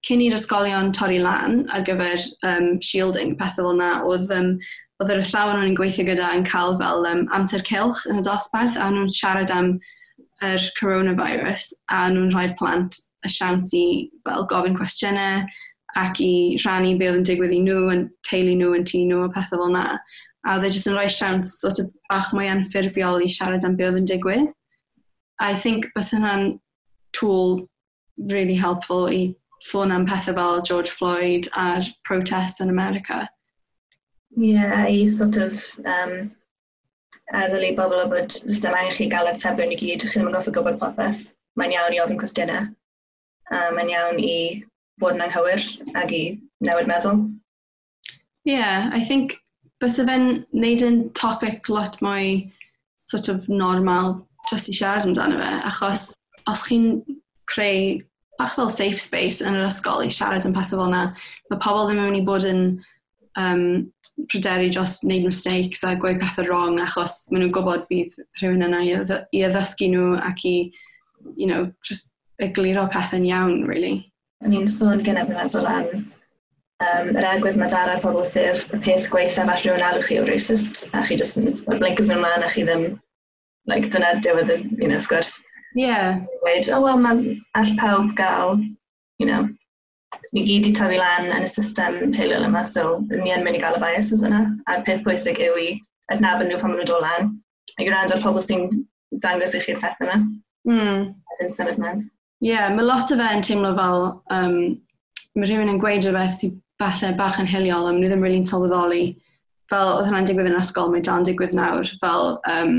cyn 0.07 0.23
i'r 0.23 0.37
ysgolion 0.37 0.93
torri 0.95 1.19
lan 1.21 1.63
ar 1.73 1.85
gyfer 1.87 2.23
um, 2.47 2.75
shielding, 2.83 3.35
pethau 3.39 3.67
fel 3.67 3.75
yna, 3.75 3.91
oedd, 4.07 4.31
um, 4.33 4.53
oedd 5.01 5.13
yr 5.13 5.23
athrawon 5.23 5.61
o'n 5.61 5.69
i'n 5.71 5.77
gweithio 5.77 6.07
gyda 6.07 6.31
yn 6.37 6.47
cael 6.47 6.77
fel 6.81 7.07
um, 7.11 7.25
amser 7.35 7.63
cilch 7.67 8.05
yn 8.09 8.21
y 8.21 8.25
dosbarth 8.25 8.79
a 8.79 8.89
nhw'n 8.93 9.13
siarad 9.13 9.53
am 9.53 9.75
yr 10.47 10.67
coronavirus 10.79 11.71
a 11.93 12.07
nhw'n 12.13 12.33
rhoi 12.33 12.49
plant 12.59 12.99
y 13.25 13.31
siawns 13.33 13.73
i 13.77 13.85
fel 14.27 14.45
gofyn 14.49 14.77
cwestiynau 14.77 15.47
ac 15.97 16.21
i 16.21 16.31
rhannu 16.61 16.97
be 16.99 17.09
oedd 17.09 17.21
yn 17.21 17.27
digwydd 17.27 17.55
i 17.57 17.61
nhw 17.65 17.91
yn 17.93 18.07
teulu 18.27 18.53
nhw 18.59 18.73
yn 18.77 18.85
tŷ 18.87 19.03
nhw 19.09 19.23
a 19.25 19.31
pethau 19.33 19.57
fel 19.57 19.69
yna 19.71 19.85
a 20.47 20.55
oedd 20.55 20.67
e 20.67 20.71
jyst 20.71 20.87
yn 20.87 20.95
rhoi 20.95 21.09
siawns 21.11 21.57
sort 21.61 21.81
of 21.83 21.89
bach 22.11 22.29
mwy 22.35 22.47
anffurfiol 22.51 23.23
i 23.23 23.27
siarad 23.31 23.65
am 23.67 23.75
beth 23.79 23.91
oedd 23.91 24.01
yn 24.01 24.09
digwydd. 24.11 24.47
I 25.43 25.53
think 25.53 25.89
bys 25.95 26.13
hwnna'n 26.15 26.55
tool 27.17 27.67
really 28.31 28.55
helpful 28.55 29.09
i 29.13 29.35
sôn 29.67 29.91
am 29.91 30.05
pethau 30.07 30.35
fel 30.37 30.61
George 30.69 30.93
Floyd 30.99 31.49
a'r 31.53 31.89
protests 32.07 32.63
yn 32.63 32.69
America. 32.73 33.27
Yeah, 34.37 34.85
i 34.85 35.07
sort 35.09 35.37
of 35.37 35.63
um, 35.83 36.31
eddol 37.33 37.65
i 37.67 37.73
bobl 37.77 38.03
o 38.03 38.07
bod 38.11 38.37
jyst 38.37 38.67
yma 38.69 38.83
i 38.85 38.93
chi 38.95 39.09
gael 39.11 39.29
yr 39.31 39.37
atebion 39.39 39.73
i 39.73 39.79
gyd, 39.79 40.05
chi 40.05 40.13
ddim 40.13 40.29
yn 40.29 40.37
goffi 40.37 40.53
gwybod 40.55 40.79
popeth. 40.81 41.31
Mae'n 41.57 41.73
iawn 41.73 41.95
i 41.95 42.01
ofyn 42.03 42.19
cwestiynau. 42.21 42.69
Um, 43.49 43.75
mae'n 43.79 43.91
iawn 43.95 44.21
i 44.21 44.37
fod 45.01 45.17
yn 45.17 45.25
anghywir 45.25 45.65
ac 45.97 46.13
i 46.13 46.21
newid 46.67 46.89
meddwl. 46.89 47.25
Yeah, 48.45 48.89
I 48.93 49.03
think 49.03 49.35
Bysa 49.83 50.05
fe'n 50.07 50.29
neud 50.57 50.83
yn 50.85 51.01
topic 51.17 51.69
lot 51.69 51.99
mwy 52.01 52.47
sort 53.11 53.29
of 53.29 53.47
normal 53.49 54.27
just 54.49 54.69
i 54.71 54.75
siarad 54.75 55.05
amdano 55.05 55.37
fe, 55.41 55.51
achos 55.69 56.07
os 56.49 56.63
chi'n 56.65 56.87
creu 57.51 57.99
bach 58.39 58.55
fel 58.55 58.71
safe 58.73 59.01
space 59.01 59.41
yn 59.41 59.57
yr 59.57 59.67
ysgol 59.67 60.05
i 60.05 60.09
siarad 60.13 60.45
am 60.47 60.55
pethau 60.55 60.79
fel 60.79 60.89
yna, 60.89 61.03
mae 61.51 61.61
pobl 61.61 61.87
ddim 61.87 62.01
yn 62.01 62.09
mynd 62.09 62.21
i 62.21 62.25
bod 62.25 62.47
yn 62.47 62.63
um, 63.37 63.63
pryderu 64.31 64.71
dros 64.73 64.99
wneud 65.05 65.29
mistakes 65.29 65.85
a 65.85 65.93
gweud 65.99 66.21
pethau 66.23 66.47
wrong 66.49 66.81
achos 66.81 67.19
maen 67.31 67.45
nhw'n 67.45 67.55
gwybod 67.55 67.87
bydd 67.91 68.17
rhywun 68.41 68.65
yna 68.67 68.83
i, 68.87 68.93
addysgu 69.45 69.91
nhw 69.93 70.11
ac 70.25 70.45
i, 70.49 70.57
you 71.35 71.49
know, 71.49 71.69
just 71.85 72.13
egluro 72.41 72.87
pethau'n 72.93 73.25
iawn, 73.29 73.65
really. 73.69 74.07
O'n 74.45 74.53
i'n 74.53 74.69
sôn 74.69 75.05
gyda 75.05 75.25
meddwl 75.29 75.69
am 75.69 76.05
Um, 76.77 77.07
yr 77.15 77.23
er 77.23 77.39
egwydd 77.39 77.55
mae 77.57 77.71
dar 77.73 77.89
ar 77.89 78.01
pobl 78.03 78.21
sef 78.29 78.67
y 78.69 78.77
peth 78.85 79.07
gweithio 79.09 79.47
fath 79.47 79.63
rhywun 79.63 79.81
arw 79.81 80.03
chi 80.05 80.19
o 80.21 80.25
racist, 80.27 80.83
a 80.93 81.01
chi 81.07 81.15
jyst 81.17 81.39
yn 81.41 81.55
blinkers 81.65 82.11
yn 82.11 82.19
ymlaen 82.19 82.43
a 82.45 82.49
chi 82.53 82.65
ddim, 82.67 82.83
like, 83.71 83.87
dyna 83.95 84.11
diwedd 84.21 84.51
y 84.53 84.57
you 84.77 84.89
know, 84.91 84.99
sgwrs. 85.01 85.31
Ie. 85.73 85.87
Yeah. 85.87 86.19
Weid, 86.43 86.69
oh 86.69 86.83
well, 86.83 86.99
mae 87.01 87.33
all 87.57 87.71
pawb 87.81 88.11
gael, 88.19 88.61
you 89.17 89.25
know, 89.25 89.47
ni 90.37 90.43
gyd 90.45 90.69
i 90.69 90.75
tyfu 90.77 90.99
lan 90.99 91.31
yn 91.39 91.47
y 91.47 91.49
system 91.49 92.13
heliol 92.13 92.45
yma, 92.45 92.61
so 92.73 92.99
ni 93.09 93.33
yn 93.33 93.41
mynd 93.47 93.57
i 93.57 93.63
gael 93.63 93.79
y 93.79 93.81
biases 93.81 94.27
yna. 94.29 94.43
A'r 94.69 94.85
peth 94.85 95.01
pwysig 95.07 95.41
yw 95.47 95.57
i 95.63 95.67
adnabod 96.13 96.45
nhw 96.51 96.61
pan 96.61 96.75
maen 96.75 96.83
nhw'n 96.83 96.91
dod 96.91 97.05
lan, 97.07 97.33
a 97.73 97.87
gwrando 97.89 98.19
ar 98.19 98.23
pobl 98.27 98.45
sy'n 98.45 98.69
dangos 99.25 99.57
i 99.57 99.63
chi'r 99.65 99.81
peth 99.81 100.05
yma. 100.05 100.21
Mm. 100.69 101.09
A 101.09 101.41
dyn 101.41 101.51
symud 101.57 101.81
mewn. 101.81 102.05
Ie, 102.45 102.53
yeah, 102.53 102.69
mae 102.69 102.85
lot 102.85 103.09
o 103.09 103.17
fe 103.17 103.33
yn 103.33 103.43
teimlo 103.49 103.73
fel 103.81 104.07
um, 104.37 104.57
mae 105.33 105.49
rhywun 105.49 105.73
yn 105.73 105.81
gweud 105.81 106.05
rhywbeth 106.05 106.37
sy'n 106.37 106.55
falle 106.81 107.13
bach 107.17 107.39
yn 107.41 107.49
hiliol, 107.49 107.87
a 107.87 107.93
maen 107.93 108.03
nhw 108.03 108.11
ddim 108.11 108.25
rili'n 108.25 108.43
really 108.43 108.51
sylweddoli. 108.51 109.05
Fel, 109.71 109.93
oedd 109.97 110.07
hwnna'n 110.07 110.27
digwydd 110.29 110.51
yn 110.51 110.59
ysgol, 110.59 110.91
mae 110.93 111.03
dan 111.03 111.25
digwydd 111.27 111.55
nawr. 111.57 111.89
Fel, 112.03 112.37
um, 112.47 112.75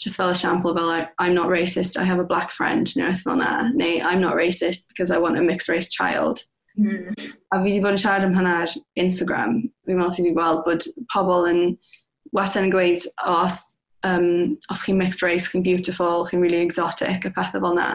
just 0.00 0.16
fel 0.16 0.32
esiampl, 0.32 0.74
fel, 0.74 1.06
I'm 1.18 1.34
not 1.34 1.50
racist, 1.52 1.98
I 2.00 2.04
have 2.04 2.18
a 2.18 2.24
black 2.24 2.52
friend, 2.52 2.90
neu 2.96 3.10
beth 3.10 3.22
fel 3.26 3.36
na. 3.36 3.68
Neu, 3.74 4.00
I'm 4.00 4.20
not 4.20 4.34
racist 4.34 4.88
because 4.88 5.10
I 5.10 5.18
want 5.18 5.38
a 5.38 5.42
mixed-race 5.42 5.90
child. 5.90 6.40
Mm. 6.78 7.12
A 7.52 7.58
fi 7.58 7.66
wedi 7.66 7.82
bod 7.82 7.98
yn 7.98 8.00
siarad 8.00 8.24
am 8.24 8.34
hynna 8.34 8.54
ar 8.62 8.74
Instagram. 8.98 9.58
Fi'n 9.86 9.98
meddwl 9.98 10.14
ti 10.16 10.24
wedi 10.24 10.36
gweld 10.38 10.64
bod 10.64 10.86
pobl 11.12 11.48
yn 11.50 11.60
wastad 12.36 12.64
yn 12.64 12.72
gweud, 12.72 13.04
os, 13.28 13.60
um, 14.06 14.56
os 14.72 14.86
chi'n 14.86 14.98
mixed 14.98 15.22
race, 15.26 15.50
chi'n 15.50 15.66
beautiful, 15.66 16.26
chi'n 16.30 16.40
really 16.40 16.62
exotic, 16.64 17.26
a 17.26 17.34
pethau 17.36 17.60
fel 17.60 17.76
na. 17.76 17.90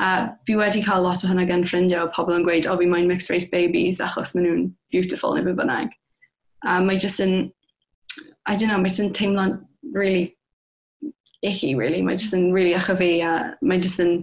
A 0.00 0.32
fi 0.46 0.56
wedi 0.56 0.82
cael 0.82 1.02
lot 1.04 1.24
o 1.24 1.28
hynna 1.28 1.46
gan 1.48 1.66
ffrindiau 1.68 2.06
o 2.06 2.12
pobl 2.16 2.38
yn 2.38 2.44
gweud, 2.46 2.66
o 2.66 2.76
fi 2.80 2.86
moyn 2.88 3.08
mixed 3.08 3.28
race 3.32 3.50
babies 3.52 4.00
achos 4.00 4.32
maen 4.34 4.46
nhw'n 4.46 4.62
beautiful 4.94 5.34
neu 5.36 5.44
be 5.44 5.52
bynnag. 5.58 5.92
A 6.64 6.78
mae 6.80 6.96
jyst 7.00 7.20
yn, 7.24 7.50
I 8.46 8.56
don't 8.56 8.70
know, 8.70 8.78
mae 8.80 8.88
jyst 8.88 9.04
yn 9.04 9.12
teimlo'n 9.16 9.58
really 9.92 10.38
icky, 11.42 11.74
really. 11.74 12.00
Mae 12.02 12.16
jyst 12.16 12.36
yn 12.36 12.48
really 12.56 12.74
ach 12.78 12.88
fi 12.96 13.12
a 13.20 13.34
mae 13.60 13.80
jyst 13.84 14.00
yn 14.00 14.14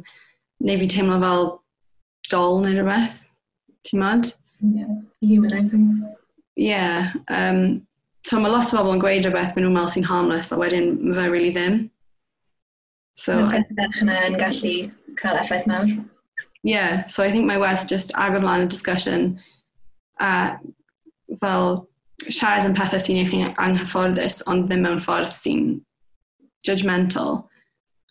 neu 0.65 0.81
fi 0.81 0.89
teimlo 0.95 1.21
fel 1.21 1.49
dol 2.31 2.61
neu 2.65 2.73
rhywbeth. 2.73 3.21
Ti'n 3.85 4.01
mad? 4.01 4.31
Yeah, 4.61 4.95
humanising. 5.21 5.91
Yeah. 6.55 7.13
Um, 7.29 7.85
so 8.25 8.39
mae 8.41 8.49
lot 8.49 8.73
o 8.73 8.79
bobl 8.79 8.95
yn 8.97 9.03
gweud 9.05 9.29
rhywbeth 9.29 9.53
maen 9.53 9.67
nhw'n 9.67 9.77
meddwl 9.77 9.93
sy'n 9.93 10.09
harmless 10.09 10.49
a 10.51 10.57
wedyn 10.57 10.95
mae 11.03 11.19
fe 11.21 11.29
really 11.29 11.53
ddim. 11.53 11.83
So, 13.17 13.37
Mae'n 13.45 14.13
yn 14.13 14.41
gallu 14.41 14.73
cael 15.21 15.37
effaith 15.41 15.67
mawr. 15.67 15.91
Yeah, 16.63 17.05
so 17.07 17.23
I 17.23 17.31
think 17.31 17.45
mae 17.45 17.59
werth 17.61 17.87
just 17.87 18.13
agor 18.13 18.41
mlaen 18.43 18.65
y 18.65 18.69
discussion 18.69 19.39
a 20.19 20.29
uh, 20.29 20.57
fel 21.41 21.87
siarad 22.25 22.65
yn 22.65 22.75
pethau 22.77 23.01
sy'n 23.01 23.19
eich 23.21 23.35
anghyfforddus 23.61 24.41
ond 24.51 24.65
ddim 24.67 24.83
mewn 24.85 25.03
ffordd 25.03 25.35
sy'n 25.37 25.67
judgmental. 26.67 27.43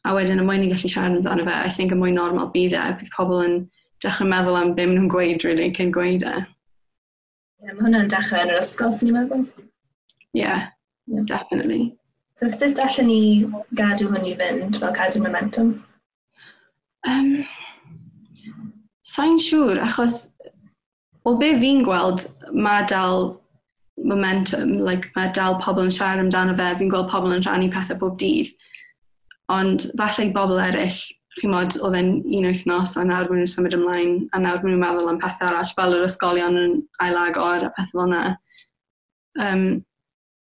A 0.07 0.14
wedyn 0.14 0.40
y 0.40 0.47
mwyn 0.47 0.62
ni'n 0.62 0.73
gallu 0.73 0.90
siarad 0.92 1.19
amdano 1.19 1.47
fe, 1.49 1.57
I 1.66 1.73
think 1.75 1.92
y 1.92 1.99
mwy 1.99 2.14
normal 2.14 2.53
bydd 2.55 2.77
e, 2.79 2.85
bydd 3.01 3.12
pobl 3.16 3.42
yn 3.42 3.57
dechrau 4.05 4.31
meddwl 4.31 4.61
am 4.61 4.75
beth 4.79 4.92
nhw'n 4.92 5.11
gweud, 5.11 5.45
really, 5.49 5.73
cyn 5.75 5.92
gweud 5.95 6.23
e. 6.23 6.35
Yeah, 7.64 7.73
mae 7.73 7.83
hwnna'n 7.83 8.12
dechrau 8.12 8.45
yn 8.47 8.55
yr 8.55 8.62
ysgol, 8.62 8.95
sy'n 8.95 9.11
ni'n 9.11 9.19
meddwl? 9.19 9.47
Yeah, 10.37 10.69
yeah, 11.11 11.27
definitely. 11.27 11.97
So 12.38 12.49
sut 12.53 12.79
allan 12.79 13.11
ni 13.11 13.21
gadw 13.81 14.11
hwn 14.12 14.29
i 14.29 14.37
fynd 14.38 14.79
fel 14.81 14.95
cadw 14.95 15.25
momentum? 15.25 15.75
Um, 17.07 17.31
Sa'n 19.07 19.38
siŵr, 19.38 19.79
achos 19.87 20.27
o 21.27 21.37
be 21.38 21.53
fi'n 21.61 21.85
gweld, 21.87 22.27
mae 22.53 22.87
dal 22.90 23.37
momentum, 24.03 24.77
like, 24.83 25.12
mae 25.16 25.31
dal 25.35 25.61
pobl 25.62 25.87
yn 25.87 25.95
siarad 25.95 26.25
amdano 26.25 26.57
fe, 26.59 26.73
fi'n 26.81 26.90
gweld 26.92 27.11
pobl 27.12 27.35
yn 27.37 27.45
rhannu 27.45 27.71
pethau 27.73 27.99
bob 28.01 28.19
dydd. 28.21 28.51
Ond 29.53 29.87
falle 29.99 30.27
i 30.27 30.33
bobl 30.35 30.61
eraill, 30.62 31.01
chi'n 31.38 31.53
modd, 31.53 31.79
oedd 31.87 31.97
e'n 32.01 32.12
un 32.25 32.49
wythnos 32.51 32.97
a 32.99 33.07
nawr 33.07 33.31
maen 33.31 33.42
nhw'n 33.42 33.53
symud 33.55 33.77
ymlaen 33.79 34.14
a 34.35 34.42
nawr 34.42 34.62
maen 34.62 34.75
nhw'n 34.75 34.85
meddwl 34.85 35.11
am 35.12 35.21
pethau 35.23 35.53
arall, 35.53 35.75
fel 35.79 35.97
yr 35.97 36.07
ysgolion 36.09 36.61
yn 36.62 36.79
ailagor 37.07 37.66
a 37.69 37.73
pethau 37.79 37.92
fel 37.95 38.07
yna. 38.09 38.23
Um, 39.38 39.66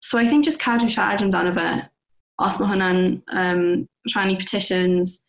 so 0.01 0.17
I 0.17 0.28
think 0.28 0.45
just 0.45 0.62
cadw 0.62 0.89
siarad 0.89 1.21
amdano 1.21 1.54
fe, 1.56 1.69
os 2.41 2.58
mae 2.60 2.71
hwnna'n 2.73 3.04
um, 3.43 3.65
rhannu 4.12 4.39
petitions 4.41 5.19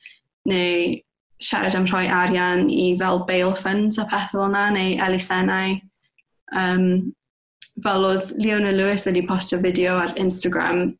neu 0.48 0.96
siarad 1.42 1.74
am 1.74 1.86
rhoi 1.86 2.06
arian 2.08 2.68
i 2.70 2.96
fel 2.98 3.24
bail 3.28 3.54
funds 3.54 3.98
a 3.98 4.04
pethau 4.04 4.38
fel 4.38 4.46
yna, 4.48 4.66
neu 4.72 4.96
elusennau. 5.08 5.80
Um, 6.52 7.14
fel 7.84 8.06
oedd 8.08 8.32
Leona 8.40 8.72
Lewis 8.72 9.04
wedi 9.08 9.26
postio 9.26 9.60
fideo 9.60 9.98
ar 10.00 10.14
Instagram 10.16 10.94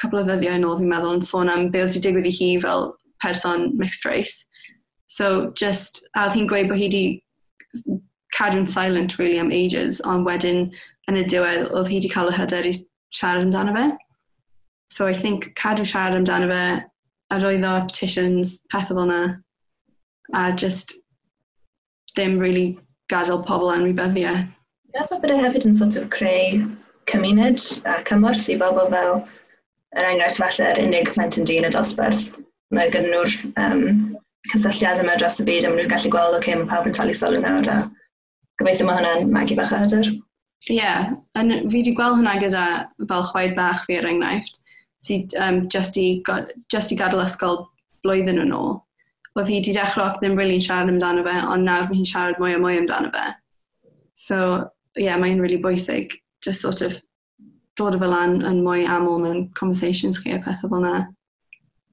cwbl 0.00 0.22
o 0.22 0.24
ddyddiau 0.26 0.58
yn 0.58 0.66
ôl 0.68 0.80
fi'n 0.80 0.90
meddwl 0.90 1.18
yn 1.18 1.24
sôn 1.24 1.52
am 1.52 1.68
be 1.70 1.84
oedd 1.84 1.94
wedi 1.94 2.02
digwydd 2.08 2.30
i 2.30 2.34
hi 2.38 2.48
fel 2.64 2.90
person 3.22 3.70
mixed 3.78 4.04
race. 4.04 4.44
So 5.06 5.52
just, 5.56 6.02
a 6.16 6.26
oedd 6.26 6.36
hi'n 6.36 6.50
gweud 6.50 6.68
bod 6.70 6.80
hi 6.80 6.88
wedi 6.88 7.04
cadw'n 8.36 8.66
silent 8.68 9.18
really 9.20 9.38
am 9.38 9.52
ages, 9.54 10.02
ond 10.04 10.26
wedyn 10.26 10.66
yn 11.08 11.20
y 11.20 11.24
diwedd 11.30 11.70
oedd 11.70 11.88
hi 11.92 12.00
wedi 12.00 12.10
cael 12.12 12.32
y 12.32 12.36
hyder 12.36 12.68
i 12.68 12.74
siarad 12.74 13.46
amdano 13.46 13.76
fe. 13.76 13.86
So 14.90 15.06
I 15.06 15.14
think 15.14 15.52
cadw 15.56 15.86
siarad 15.86 16.18
amdano 16.18 16.50
fe, 16.50 16.84
arwyddo 17.32 17.72
petitions, 17.88 18.58
pethau 18.72 18.96
fel 18.98 19.04
yna, 19.06 19.20
a 20.34 20.52
just 20.52 20.96
ddim 22.14 22.38
really 22.40 22.78
gadael 23.12 23.44
pobl 23.46 23.70
anwybyddiau. 23.74 24.44
o 24.96 25.20
bod 25.20 25.30
e 25.30 25.38
hefyd 25.38 25.66
yn 25.68 25.76
sort 25.76 25.96
of 26.00 26.08
creu 26.10 26.62
cymuned 27.10 27.62
a 27.84 28.02
cymorth 28.08 28.48
i 28.50 28.56
bobl 28.60 28.88
fel 28.94 29.18
yr 29.96 30.08
enghraifft 30.10 30.40
falle 30.42 30.70
yr 30.72 30.82
unig 30.84 31.10
plentyn 31.14 31.48
dyn 31.48 31.68
y 31.68 31.72
dosbarth. 31.74 32.40
Mae 32.74 32.90
gen 32.94 33.10
nhw'r 33.12 33.34
um, 33.62 33.84
cysylltiad 34.52 35.02
yma 35.02 35.18
dros 35.20 35.38
y 35.42 35.46
byd 35.46 35.66
a 35.66 35.70
maen 35.70 35.82
nhw'n 35.82 35.92
gallu 35.92 36.12
gweld, 36.14 36.38
oce, 36.38 36.40
okay, 36.40 36.56
mae 36.58 36.70
pawb 36.72 36.88
yn 36.90 36.96
talu 36.96 37.14
sôn 37.16 37.38
yn 37.38 37.46
awr 37.50 37.70
a 37.72 37.76
gobeithio 38.60 38.88
mae 38.88 38.98
hwnna'n 38.98 39.30
magu 39.34 39.58
bach 39.58 39.74
o 39.76 39.82
hyder. 39.82 40.10
Ie, 40.66 40.78
yeah, 40.80 41.12
fi 41.36 41.60
wedi 41.70 41.94
gweld 41.94 42.18
hwnna 42.18 42.38
gyda 42.42 42.64
fel 43.06 43.28
chwaed 43.30 43.54
bach 43.58 43.84
fi 43.86 44.00
er 44.00 44.08
enghraifft, 44.10 44.58
sydd 45.04 45.36
um, 45.42 45.62
just, 45.72 46.00
i, 46.00 46.22
just 46.72 46.92
i 46.92 46.98
gadael 46.98 47.26
ysgol 47.26 47.62
blwyddyn 48.02 48.42
yn 48.42 48.54
ôl 48.56 48.80
wel 49.36 49.44
fi 49.46 49.58
wedi 49.58 49.74
dechrau 49.76 50.06
off 50.06 50.20
ddim 50.20 50.36
rili'n 50.36 50.56
really 50.56 50.64
siarad 50.64 50.92
amdano 50.92 51.24
fe, 51.26 51.34
ond 51.52 51.68
nawr 51.68 51.90
mae 51.90 51.98
hi'n 51.98 52.08
siarad 52.08 52.38
mwy 52.40 52.54
a 52.56 52.60
mwy 52.60 52.78
amdano 52.80 53.10
fe. 53.12 53.26
So, 54.16 54.38
ie, 54.96 55.04
yeah, 55.06 55.18
mae'n 55.20 55.42
really 55.42 55.60
bwysig 55.60 56.16
just 56.44 56.64
sort 56.64 56.80
of 56.80 56.96
dod 57.76 57.98
o 57.98 58.00
fel 58.00 58.16
an 58.16 58.38
yn 58.48 58.62
mwy 58.64 58.86
aml 58.88 59.20
mewn 59.20 59.42
conversations 59.58 60.22
chi 60.22 60.32
a 60.32 60.40
pethau 60.40 60.72
fel 60.72 60.84
na. 60.86 60.94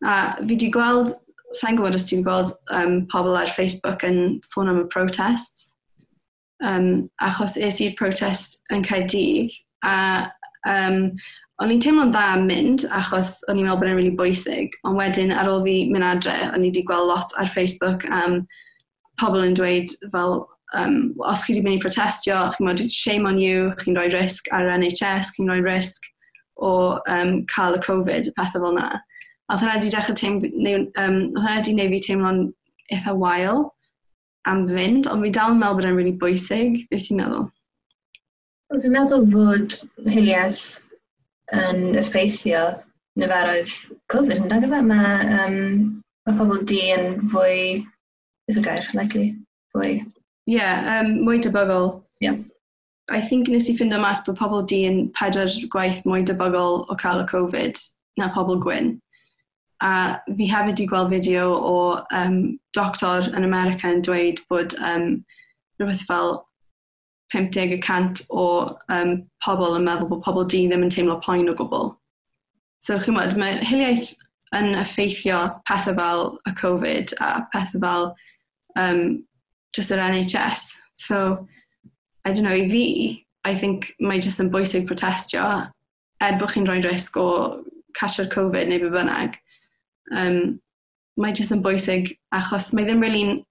A 0.04 0.16
fi 0.40 0.48
wedi 0.54 0.72
gweld, 0.72 1.12
sa'n 1.60 1.76
gwybod 1.78 1.98
os 2.00 2.08
ti 2.08 2.16
wedi 2.16 2.28
gweld 2.30 2.56
um, 2.80 2.96
pobl 3.12 3.36
ar 3.40 3.52
Facebook 3.52 4.06
yn 4.08 4.40
sôn 4.48 4.72
am 4.72 4.86
y 4.86 4.88
protest. 4.94 5.68
Um, 6.64 7.10
achos 7.20 7.58
es 7.60 7.82
i'r 7.84 7.98
protest 8.00 8.62
yn 8.72 8.88
Caerdydd, 8.88 9.52
a 9.84 10.32
Um, 10.70 11.00
o'n 11.62 11.72
i'n 11.74 11.82
teimlo'n 11.84 12.12
dda 12.14 12.24
am 12.38 12.48
mynd, 12.48 12.86
achos 12.96 13.36
o'n 13.50 13.60
i'n 13.60 13.68
meddwl 13.68 13.82
bod 13.82 13.90
e'n 13.92 13.98
really 14.00 14.16
bwysig, 14.20 14.76
ond 14.88 15.00
wedyn 15.00 15.34
ar 15.36 15.52
ôl 15.52 15.64
fi 15.66 15.76
mynd 15.92 16.08
adre, 16.08 16.36
o'n 16.50 16.64
i 16.64 16.72
wedi 16.72 16.86
gweld 16.88 17.10
lot 17.12 17.36
ar 17.40 17.52
Facebook 17.54 18.06
am 18.10 18.40
um, 18.40 18.42
pobl 19.22 19.44
yn 19.46 19.58
dweud 19.58 19.92
fel, 20.14 20.40
um, 20.80 20.98
os 21.22 21.44
chi 21.44 21.54
wedi 21.54 21.66
mynd 21.66 21.80
i 21.80 21.84
protestio, 21.84 22.40
chi'n 22.56 22.68
modd 22.68 22.84
shame 22.92 23.30
on 23.30 23.40
you, 23.42 23.70
chi'n 23.84 24.00
rhoi 24.00 24.10
risg 24.14 24.50
ar 24.56 24.72
NHS, 24.74 25.36
chi'n 25.36 25.52
rhoi 25.52 25.62
risg 25.66 26.10
o 26.64 26.74
um, 27.12 27.44
cael 27.54 27.78
y 27.78 27.84
Covid, 27.84 28.32
pethau 28.38 28.64
fel 28.64 28.70
yna. 28.72 28.90
Oedd 29.52 29.64
hynna 29.64 29.78
wedi 29.78 29.94
dechrau 29.94 30.18
teimlo, 30.18 30.76
um, 31.04 31.20
oedd 31.36 31.44
hynna 31.44 31.58
wedi 31.60 31.76
gwneud 31.76 31.96
fi 31.96 32.04
teimlo'n 32.08 32.44
eitha 32.92 33.16
wael 33.20 33.68
am 34.50 34.66
fynd, 34.68 35.10
ond 35.12 35.24
fi 35.24 35.34
dal 35.34 35.54
yn 35.54 35.62
meddwl 35.62 35.80
bod 35.80 35.90
e'n 35.90 36.00
really 36.00 36.16
bwysig, 36.20 36.86
beth 36.92 37.10
ti'n 37.10 37.22
meddwl? 37.22 37.50
Dwi'n 38.74 38.94
meddwl 38.96 39.26
fod 39.30 39.76
hiliaeth 40.10 40.62
yn 41.54 41.94
effeithio 42.00 42.62
niferoedd 43.22 43.74
Covid 44.10 44.40
yn 44.40 44.48
dag 44.50 44.64
yma. 44.66 44.80
Mae, 44.88 45.26
um, 45.44 45.58
mae 46.26 46.38
pobl 46.40 46.64
di 46.72 46.80
yn 46.96 47.20
fwy, 47.30 47.84
beth 48.48 48.58
yw'r 48.58 48.66
gair, 48.66 48.88
likely, 48.98 49.28
fwy. 49.76 49.92
Ie, 50.00 50.56
yeah, 50.56 50.88
um, 50.96 51.12
mwy 51.28 51.38
debygol. 51.44 52.00
Ie. 52.24 52.32
Yeah. 52.32 52.40
I 53.14 53.22
think 53.22 53.52
nes 53.52 53.70
i 53.70 53.76
ffindo 53.78 54.00
mas 54.02 54.24
bod 54.26 54.40
pobl 54.40 54.66
di 54.72 54.80
yn 54.90 54.98
pedwar 55.20 55.54
gwaith 55.76 56.00
mwy 56.10 56.24
debygol 56.26 56.82
o 56.90 56.98
cael 56.98 57.22
y 57.22 57.28
Covid 57.30 57.78
na 58.18 58.32
pobl 58.34 58.58
gwyn. 58.64 58.96
A 59.86 60.18
fi 60.26 60.48
hefyd 60.50 60.72
wedi 60.72 60.88
gweld 60.90 61.14
fideo 61.14 61.46
o 61.54 61.78
um, 62.16 62.42
doctor 62.74 63.30
yn 63.36 63.46
America 63.46 63.94
yn 63.94 64.02
dweud 64.02 64.42
bod 64.50 64.74
um, 64.82 65.08
rhywbeth 65.78 66.08
fel 66.10 66.40
50% 67.34 68.26
o 68.30 68.46
um, 68.94 69.14
pobl 69.44 69.78
yn 69.78 69.88
meddwl 69.88 70.10
bod 70.12 70.24
pobl 70.26 70.48
di 70.50 70.66
ddim 70.68 70.86
yn 70.86 70.94
teimlo 70.94 71.20
poen 71.26 71.50
o 71.50 71.56
gwbl. 71.58 71.94
So 72.84 73.00
chi'n 73.02 73.18
bod, 73.18 73.36
mae 73.40 73.62
hiliaeth 73.66 74.14
yn 74.54 74.74
effeithio 74.78 75.40
pethau 75.68 75.98
fel 75.98 76.26
y 76.50 76.56
Covid 76.60 77.14
a 77.24 77.30
pethau 77.54 77.82
fel 77.82 78.10
um, 78.80 79.24
just 79.74 79.92
yr 79.92 80.04
NHS. 80.04 80.68
So, 80.94 81.48
I 82.26 82.32
don't 82.32 82.44
know, 82.44 82.54
i 82.54 82.70
fi, 82.70 83.26
I 83.44 83.56
think 83.56 83.94
mae 84.00 84.22
jyst 84.22 84.40
yn 84.40 84.52
bwysig 84.54 84.86
protestio 84.88 85.46
er 86.24 86.38
bod 86.40 86.54
chi'n 86.54 86.68
rhoi 86.70 86.84
risg 86.86 87.18
o 87.20 87.30
casio'r 87.98 88.30
Covid 88.32 88.70
neu 88.70 88.84
be 88.84 88.92
bynnag. 88.94 89.40
Um, 90.14 90.60
mae 91.20 91.34
jyst 91.36 91.56
yn 91.56 91.64
bwysig 91.66 92.14
achos 92.36 92.72
mae 92.74 92.88
ddim 92.88 93.04
really'n 93.04 93.42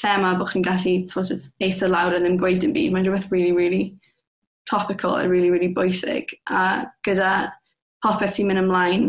thema 0.00 0.34
bod 0.38 0.50
chi'n 0.52 0.64
gallu 0.64 0.94
sort 1.10 1.30
of 1.30 1.44
eistedd 1.62 1.92
lawr 1.92 2.16
a 2.16 2.22
ddim 2.22 2.38
gweud 2.40 2.62
dim 2.62 2.74
byd. 2.74 2.92
Mae'n 2.94 3.06
rhywbeth 3.08 3.30
really, 3.32 3.52
really 3.52 3.84
topical 4.70 5.16
a 5.16 5.28
really, 5.28 5.50
really 5.50 5.72
bwysig. 5.74 6.34
A 6.50 6.90
gyda 7.06 7.52
popeth 8.04 8.36
sy'n 8.36 8.50
mynd 8.50 8.64
ymlaen, 8.64 9.06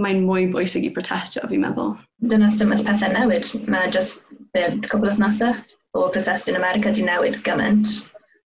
mae'n 0.00 0.24
mwy 0.26 0.48
bwysig 0.54 0.88
i 0.88 0.92
protestio, 0.94 1.44
fi'n 1.50 1.62
meddwl. 1.62 1.94
Dyna 2.30 2.50
sy'n 2.50 2.70
mynd 2.70 2.86
pethau 2.86 3.12
newid. 3.14 3.50
Mae 3.70 3.92
just 3.94 4.24
cwbl 4.54 5.10
o 5.10 5.14
thnosau 5.18 5.54
o 5.94 6.08
protestio 6.14 6.54
yn 6.54 6.60
America 6.60 6.92
di 6.94 7.04
newid 7.06 7.40
gymaint. 7.46 8.00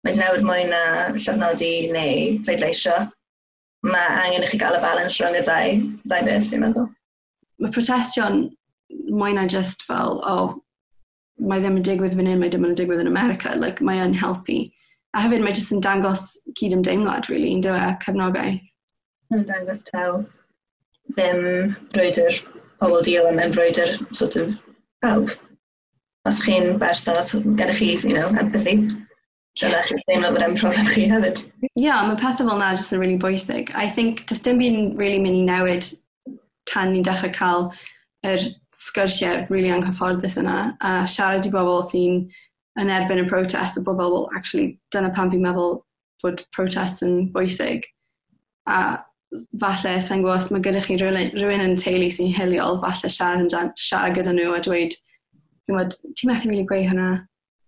Mae 0.04 0.14
di 0.14 0.22
newid 0.22 0.46
mwy 0.46 0.66
na 0.70 0.82
llofnodi 1.14 1.72
neu 1.94 2.38
pleidleisio. 2.46 2.96
Mae 3.86 4.14
angen 4.24 4.46
i 4.46 4.50
chi 4.50 4.58
gael 4.58 4.78
y 4.78 4.82
balans 4.82 5.18
rhwng 5.20 5.38
y 5.38 5.42
dau, 5.46 5.74
dau 6.10 6.24
beth, 6.26 6.48
fi'n 6.50 6.64
meddwl. 6.64 6.88
Mae 7.62 7.74
protestio'n 7.74 8.48
mwy 9.10 9.34
na 9.36 9.46
just 9.50 9.84
fel, 9.86 10.18
oh, 10.26 10.56
mae 11.38 11.62
ddim 11.62 11.78
yn 11.78 11.86
digwydd 11.86 12.16
fan 12.18 12.28
hyn, 12.30 12.40
mae 12.42 12.52
ddim 12.52 12.66
yn 12.68 12.76
digwydd 12.78 13.02
yn 13.04 13.10
America, 13.10 13.54
like, 13.56 13.84
mae 13.84 14.02
yn 14.02 14.16
helpu. 14.18 14.60
A 15.16 15.24
hefyd 15.24 15.44
mae 15.44 15.56
jyst 15.56 15.74
yn 15.74 15.82
dangos 15.84 16.30
cyd-ymdeimlad, 16.58 17.28
really, 17.32 17.52
yn 17.56 17.62
dweud 17.64 17.98
cefnogaeth. 18.04 18.62
Yn 19.34 19.44
dangos 19.48 19.84
taw 19.88 20.22
ddim 21.14 21.76
brwydr 21.94 22.40
pobl 22.80 23.04
diol 23.06 23.30
yn 23.32 23.54
brwydr 23.54 23.94
sort 24.16 24.36
of 24.40 24.56
pawb. 25.04 25.32
Os 26.28 26.40
chi'n 26.44 26.76
berson, 26.80 27.16
os 27.16 27.32
gennych 27.32 27.78
chi, 27.80 27.94
you 28.04 28.16
know, 28.16 28.28
empathy, 28.40 28.76
dyna 29.60 29.80
chi'n 29.86 30.02
deimlo 30.10 30.32
bod 30.34 30.44
yn 30.44 30.58
problem 30.58 30.90
chi 30.92 31.06
hefyd. 31.10 31.44
Ie, 31.62 31.70
yeah, 31.86 32.02
mae 32.06 32.18
pethau 32.20 32.50
fel 32.50 32.60
na 32.60 32.74
jyst 32.74 32.92
yn 32.94 33.02
really 33.02 33.20
bwysig. 33.22 33.72
I 33.74 33.88
think, 33.88 34.26
does 34.28 34.44
dim 34.44 34.60
byd 34.60 34.76
yn 34.82 34.90
really 35.00 35.22
mynd 35.22 35.40
i 35.40 35.46
newid 35.48 35.88
tan 36.68 36.92
ni'n 36.92 37.06
dechrau 37.06 37.32
cael 37.34 37.70
yr 38.26 38.42
sgyrsiau 38.74 39.46
really 39.50 39.70
anghyfforddus 39.70 40.38
yna 40.40 40.58
a 40.82 40.92
siarad 41.10 41.46
i 41.46 41.52
bobl 41.54 41.84
sy'n 41.86 42.24
yn 42.78 42.90
erbyn 42.94 43.24
y 43.24 43.28
protest 43.28 43.78
a 43.78 43.82
bobl, 43.82 44.12
well, 44.12 44.30
actually, 44.36 44.78
dyna 44.94 45.10
pan 45.14 45.30
fi'n 45.30 45.42
meddwl 45.42 45.80
bod 46.22 46.44
protest 46.54 47.02
yn 47.06 47.28
bwysig. 47.34 47.86
A 48.70 49.00
falle, 49.60 49.96
sa'n 50.02 50.22
gwybod, 50.22 50.44
os 50.44 50.52
mae 50.52 50.62
gyda 50.64 50.82
chi 50.84 50.98
rhywun, 50.98 51.64
yn 51.64 51.76
teulu 51.80 52.10
sy'n 52.14 52.30
hiliol, 52.36 52.78
falle 52.84 53.10
siarad, 53.12 53.46
yn, 53.46 53.72
siarad 53.78 54.16
gyda 54.18 54.34
nhw 54.34 54.54
a 54.54 54.60
dweud, 54.64 54.94
ti'n 55.66 55.78
bod, 55.78 55.98
methu 56.30 56.46
rili 56.46 56.54
really 56.54 56.68
gweud 56.70 56.88
hwnna. 56.92 57.08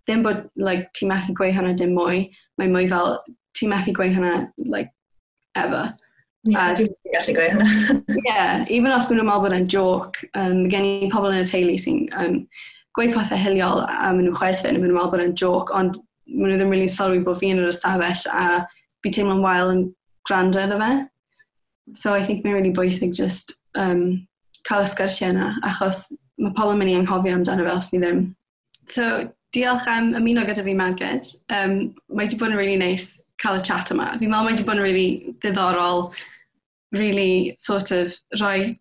Ddim 0.08 0.24
bod, 0.26 0.46
like, 0.56 0.88
ti'n 0.96 1.10
methu 1.10 1.34
gweud 1.36 1.58
hwnna 1.58 1.74
dim 1.78 1.96
mwy, 1.98 2.24
mae 2.60 2.70
mwy 2.70 2.88
fel, 2.92 3.18
ti'n 3.58 3.72
methu 3.74 3.94
gweud 3.96 4.14
hwnna, 4.16 4.46
like, 4.70 4.94
ever. 5.58 5.90
Yeah, 6.48 6.72
dwi'n 6.72 6.92
gallu 7.12 7.32
gweud 7.36 7.52
hynna. 7.52 8.18
yeah, 8.24 8.64
even 8.74 8.92
os 8.96 9.10
maen 9.10 9.18
nhw'n 9.20 9.28
meddwl 9.28 9.42
bod 9.44 9.56
e'n 9.56 9.66
joc, 9.68 10.20
um, 10.40 10.62
gen 10.72 10.86
i 10.88 11.08
pobl 11.12 11.34
yn 11.34 11.42
y 11.42 11.48
teulu 11.48 11.74
sy'n 11.82 11.98
um, 12.16 12.38
gweud 12.96 13.12
pethau 13.12 13.40
hiliol 13.42 13.82
a 13.84 14.08
maen 14.08 14.24
nhw'n 14.24 14.38
chwerthin, 14.38 14.78
maen 14.78 14.88
nhw'n 14.88 14.96
meddwl 14.96 15.12
bod 15.12 15.24
e'n 15.26 15.36
joc, 15.36 15.72
ond 15.76 15.98
maen 16.30 16.54
nhw 16.54 16.60
ddim 16.62 16.72
really 16.72 16.88
sylwi 16.88 17.20
bod 17.26 17.42
fi 17.42 17.52
yn 17.52 17.60
yr 17.60 17.72
ystafell 17.74 18.24
a 18.32 18.44
fi 19.04 19.12
teimlo'n 19.12 19.44
wael 19.44 19.74
yn 19.74 19.84
gwrando 20.28 20.62
iddo 20.64 20.80
fe. 20.80 20.90
So 21.98 22.14
I 22.14 22.24
think 22.24 22.44
mae'n 22.44 22.56
really 22.56 22.72
bwysig 22.72 23.12
just 23.16 23.58
um, 23.74 24.26
cael 24.64 24.86
y 24.86 24.90
sgyrsiau 24.94 25.34
yna, 25.34 25.52
achos 25.66 26.06
mae 26.40 26.56
pobl 26.56 26.72
yn 26.72 26.80
mynd 26.80 26.94
i 26.94 26.98
anghofio 27.02 27.36
amdano 27.36 27.68
fe 27.68 27.76
os 27.76 27.92
ni 27.92 28.00
ddim. 28.00 28.24
So 28.88 29.10
diolch 29.52 29.88
am 29.92 30.14
ymuno 30.16 30.46
gyda 30.48 30.64
fi, 30.64 30.74
Margaret. 30.78 31.34
Um, 31.52 31.90
mae 32.08 32.24
wedi 32.24 32.40
bod 32.40 32.54
yn 32.54 32.60
really 32.60 32.80
nice 32.80 33.20
cael 33.40 33.58
y 33.60 33.64
chat 33.66 33.90
yma. 33.94 34.12
Fi'n 34.20 34.30
meddwl 34.30 34.46
mae 34.46 34.54
wedi 34.54 34.68
bod 34.68 34.78
yn 34.78 34.84
really 34.84 35.34
ddiddorol, 35.42 36.06
really 36.96 37.54
sort 37.58 37.90
of 37.96 38.16
rhoi 38.38 38.76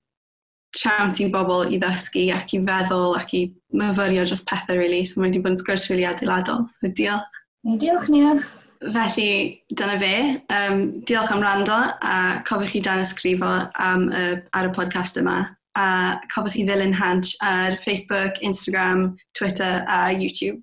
siawns 0.76 1.20
i 1.24 1.28
bobl 1.34 1.74
i 1.74 1.80
ddysgu 1.82 2.28
ac 2.36 2.54
i 2.54 2.62
feddwl 2.66 3.18
ac 3.18 3.36
i 3.38 3.44
myfyrio 3.74 4.26
dros 4.28 4.46
pethau, 4.50 4.78
really. 4.78 5.06
So 5.06 5.22
mae 5.22 5.30
wedi 5.30 5.44
bod 5.44 5.56
yn 5.56 5.62
sgwrs 5.62 5.90
really 5.90 6.08
adeiladol. 6.10 6.68
So 6.78 6.92
diolch. 7.00 7.38
Diolch, 7.82 8.10
Nia. 8.14 8.40
Felly, 8.80 9.64
dyna 9.76 10.00
fe. 10.00 10.14
Um, 10.56 11.02
diolch 11.04 11.32
am 11.36 11.44
rando 11.44 11.80
a 12.02 12.42
cofiwch 12.48 12.76
chi 12.76 12.84
dan 12.86 13.04
ysgrifo 13.04 13.54
am 13.76 14.10
uh, 14.10 14.36
ar 14.54 14.70
y 14.70 14.76
podcast 14.76 15.20
yma. 15.20 15.40
A 15.76 15.88
cofiwch 16.34 16.56
chi 16.56 16.68
ddilyn 16.68 16.96
Hanch 16.96 17.36
ar 17.44 17.78
Facebook, 17.86 18.40
Instagram, 18.42 19.16
Twitter 19.38 19.84
a 19.88 20.14
YouTube. 20.14 20.62